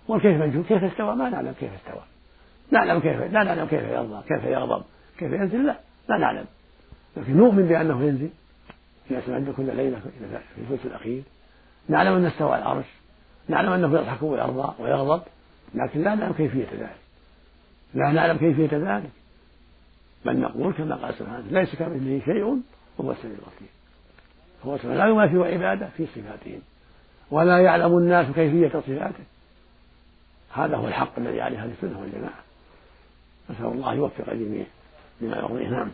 والكيف 0.07 0.41
مجهول؟ 0.41 0.63
كيف 0.63 0.83
استوى؟ 0.83 1.15
ما 1.15 1.29
نعلم 1.29 1.53
كيف 1.59 1.73
استوى. 1.73 2.01
نعلم 2.71 2.99
كيف 2.99 3.21
لا 3.21 3.43
نعلم 3.43 3.65
كيف 3.65 3.83
يرضى 3.83 4.23
كيف 4.27 4.43
يغضب 4.43 4.83
كيف 5.17 5.31
ينزل؟ 5.33 5.65
لا 5.65 5.75
لا 6.09 6.17
نعلم. 6.17 6.45
لكن 7.17 7.37
نؤمن 7.37 7.65
بأنه 7.67 8.03
ينزل. 8.03 8.29
في 9.07 9.19
أسماء 9.19 9.53
كل 9.57 9.75
ليلة 9.75 9.99
في 9.99 10.61
الثلث 10.61 10.85
الأخير. 10.85 11.23
نعلم 11.89 12.13
أن 12.13 12.25
استوى 12.25 12.57
العرش. 12.57 12.85
نعلم 13.47 13.71
أنه 13.71 13.99
يضحك 13.99 14.23
ويرضى 14.23 14.73
ويغضب. 14.79 15.21
لكن 15.73 16.03
لا 16.03 16.15
نعلم 16.15 16.33
كيفية 16.33 16.67
ذلك. 16.79 16.95
لا 17.93 18.11
نعلم 18.11 18.37
كيفية 18.37 18.77
ذلك. 18.77 19.09
بل 20.25 20.39
نقول 20.39 20.73
كما 20.73 20.95
قال 20.95 21.13
سبحانه 21.13 21.43
ليس 21.51 21.75
كمثله 21.75 22.21
شيء 22.25 22.61
وهو 22.97 23.11
السميع 23.11 23.35
البصير. 23.35 23.67
هو 24.65 24.77
سبحانه 24.77 24.95
لا 24.95 25.05
يماثل 25.07 25.43
عباده 25.43 25.89
في 25.97 26.05
صفاتهم. 26.05 26.61
ولا 27.31 27.59
يعلم 27.59 27.97
الناس 27.97 28.27
كيفية 28.35 28.79
صفاته. 28.79 29.23
هذا 30.53 30.77
هو 30.77 30.87
الحق 30.87 31.19
الذي 31.19 31.41
عليه 31.41 31.57
أهل 31.57 31.69
السنة 31.69 31.99
والجماعة. 31.99 32.43
نسال 33.49 33.65
الله 33.65 33.93
يوفق 33.93 34.29
الجميع 34.29 34.65
لما 35.21 35.37
يرضيه. 35.37 35.67
نعم. 35.67 35.91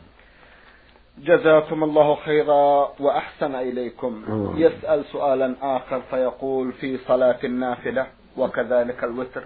جزاكم 1.17 1.83
الله 1.83 2.15
خيرا 2.15 2.93
وأحسن 2.99 3.55
إليكم. 3.55 4.23
يسأل 4.57 5.05
سؤالا 5.05 5.55
آخر 5.61 6.01
فيقول 6.01 6.71
في 6.71 6.97
صلاة 6.97 7.39
النافلة 7.43 8.07
وكذلك 8.37 9.03
الوتر 9.03 9.43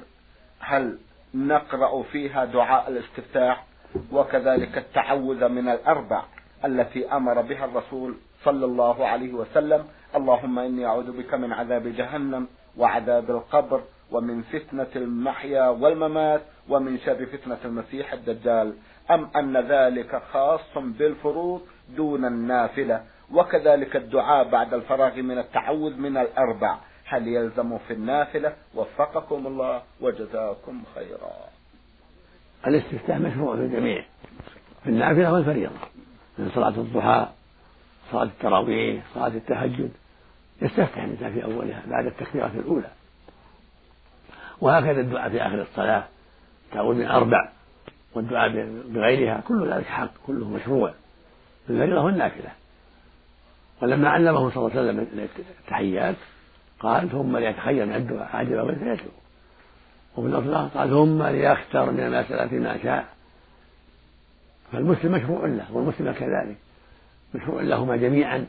هل 0.65 0.97
نقرأ 1.33 2.03
فيها 2.03 2.45
دعاء 2.45 2.89
الاستفتاح 2.89 3.65
وكذلك 4.11 4.77
التعوذ 4.77 5.49
من 5.49 5.69
الأربع 5.69 6.23
التي 6.65 7.11
أمر 7.11 7.41
بها 7.41 7.65
الرسول 7.65 8.15
صلى 8.43 8.65
الله 8.65 9.07
عليه 9.07 9.33
وسلم؟ 9.33 9.85
اللهم 10.15 10.59
إني 10.59 10.85
أعوذ 10.85 11.17
بك 11.17 11.33
من 11.33 11.53
عذاب 11.53 11.87
جهنم 11.87 12.47
وعذاب 12.77 13.31
القبر 13.31 13.81
ومن 14.11 14.41
فتنة 14.41 14.87
المحيا 14.95 15.67
والممات 15.67 16.41
ومن 16.69 16.99
شر 16.99 17.25
فتنة 17.25 17.57
المسيح 17.65 18.13
الدجال. 18.13 18.73
أم 19.11 19.29
أن 19.35 19.57
ذلك 19.57 20.21
خاص 20.31 20.77
بالفروض 20.77 21.61
دون 21.89 22.25
النافلة؟ 22.25 23.03
وكذلك 23.33 23.95
الدعاء 23.95 24.49
بعد 24.49 24.73
الفراغ 24.73 25.15
من 25.21 25.37
التعوذ 25.37 25.97
من 25.97 26.17
الأربع. 26.17 26.77
هل 27.13 27.27
يلزم 27.27 27.77
في 27.77 27.93
النافلة؟ 27.93 28.53
وفقكم 28.75 29.47
الله 29.47 29.81
وجزاكم 30.01 30.83
خيرا. 30.95 31.33
الاستفتاح 32.67 33.17
مشروع 33.17 33.55
في 33.55 33.61
الجميع. 33.61 34.05
في 34.83 34.89
النافلة 34.89 35.33
والفريضة. 35.33 35.75
من 36.37 36.51
صلاة 36.55 36.69
الضحى 36.69 37.27
صلاة 38.11 38.23
التراويح 38.23 39.03
صلاة 39.13 39.27
التهجد. 39.27 39.91
يستفتح 40.61 40.97
الإنسان 41.03 41.33
في 41.33 41.43
أولها 41.43 41.83
بعد 41.87 42.05
التكبيرة 42.05 42.51
الأولى. 42.55 42.89
وهكذا 44.61 45.01
الدعاء 45.01 45.29
في 45.29 45.41
آخر 45.41 45.61
الصلاة. 45.61 46.03
تعود 46.71 46.95
من 46.95 47.07
أربع 47.07 47.51
والدعاء 48.15 48.49
بغيرها. 48.85 49.43
كل 49.47 49.73
ذلك 49.73 49.85
حق 49.85 50.11
كله 50.27 50.49
مشروع. 50.49 50.93
الفريضة 51.69 52.01
والنافلة. 52.01 52.51
ولما 53.81 54.09
علمه 54.09 54.49
صلى 54.49 54.57
الله 54.57 54.79
عليه 54.79 54.81
وسلم 54.81 55.27
التحيات 55.59 56.15
قال 56.83 57.09
ثم 57.09 57.37
ليتخير 57.37 57.85
من 57.85 57.95
الدعاء 57.95 58.35
عجب 58.35 58.51
وين 58.51 58.75
فيتلو 58.75 59.11
وفي 60.17 60.27
الأخرى 60.27 60.69
قال 60.73 60.89
ثم 60.89 61.23
ليختار 61.23 61.91
من 61.91 61.99
المسألة 61.99 62.59
ما 62.59 62.77
شاء. 62.83 63.05
فالمسلم 64.71 65.11
مشروع 65.11 65.45
له 65.45 65.75
والمسلم 65.75 66.11
كذلك. 66.11 66.57
مشروع 67.35 67.61
لهما 67.61 67.95
جميعا 67.95 68.45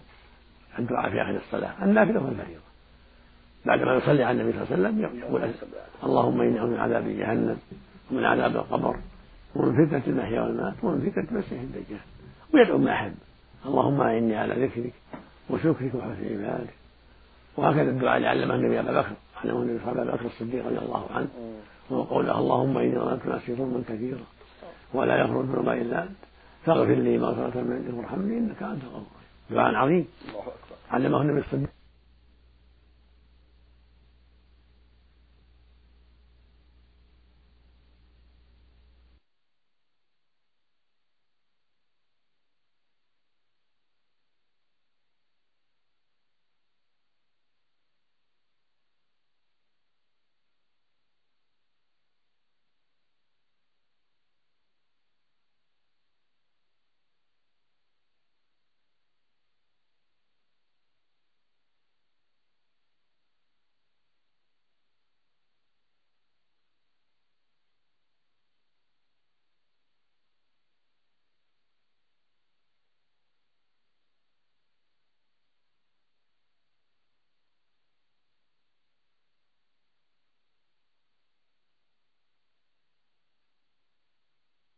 الدعاء 0.79 1.11
في 1.11 1.23
آخر 1.23 1.37
الصلاة 1.37 1.85
النافلة 1.85 2.25
والفريضة. 2.25 2.61
بعدما 3.66 3.94
يصلي 3.94 4.25
على 4.25 4.40
النبي 4.40 4.53
صلى 4.53 4.75
الله 4.75 4.88
عليه 4.88 4.99
وسلم 4.99 5.18
يقول 5.20 5.51
اللهم 6.05 6.40
إني 6.40 6.59
أعوذ 6.59 6.70
من 6.70 6.81
عذاب 6.81 7.05
جهنم 7.05 7.59
ومن 8.11 8.25
عذاب 8.25 8.57
القبر 8.57 8.97
ومن 9.55 9.87
فتنة 9.87 10.03
المحيا 10.07 10.40
والممات 10.40 10.75
ومن 10.83 11.11
فتنة 11.11 11.29
المسيح 11.31 11.61
الدجال. 11.61 12.01
ويدعو 12.55 12.79
ما 12.79 12.92
أحب. 12.92 13.14
اللهم 13.66 14.01
إني 14.01 14.37
على 14.37 14.66
ذكرك 14.66 14.92
وشكرك 15.51 15.94
وحسن 15.94 16.25
عبادك. 16.31 16.75
وهكذا 17.57 17.90
الدعاء 17.90 18.17
اللي 18.17 18.29
علمه 18.29 18.55
النبي 18.55 18.81
أبا 18.81 19.01
بكر 19.01 19.12
علمه 19.45 19.62
النبي 19.62 19.79
صلى 19.85 19.93
الله 19.93 20.01
عليه 20.01 20.12
بكر 20.12 20.27
الصديق 20.27 20.67
رضي 20.67 20.79
الله 20.79 21.07
عنه. 21.14 21.29
وهو 21.90 22.03
قوله 22.03 22.38
اللهم 22.38 22.79
إني 22.79 22.99
ظلمت 22.99 23.27
نفسي 23.27 23.55
ظلما 23.55 23.83
كثيرا. 23.88 24.25
ولا 24.95 25.17
يغفر 25.17 25.40
الذنوب 25.40 25.69
إلا 25.69 26.03
أنت. 26.03 26.17
فاغفر 26.64 26.95
لي 26.95 27.19
مغفرة 27.19 27.61
من 27.61 27.73
عندك 27.73 27.95
وارحمني 27.95 28.38
إنك 28.38 28.62
أنت 28.62 28.83
الغفور 28.83 29.21
دعاء 29.51 29.75
عظيم. 29.75 30.07
علمه 30.90 31.23
النبي 31.23 31.40
الصديق. 31.40 31.69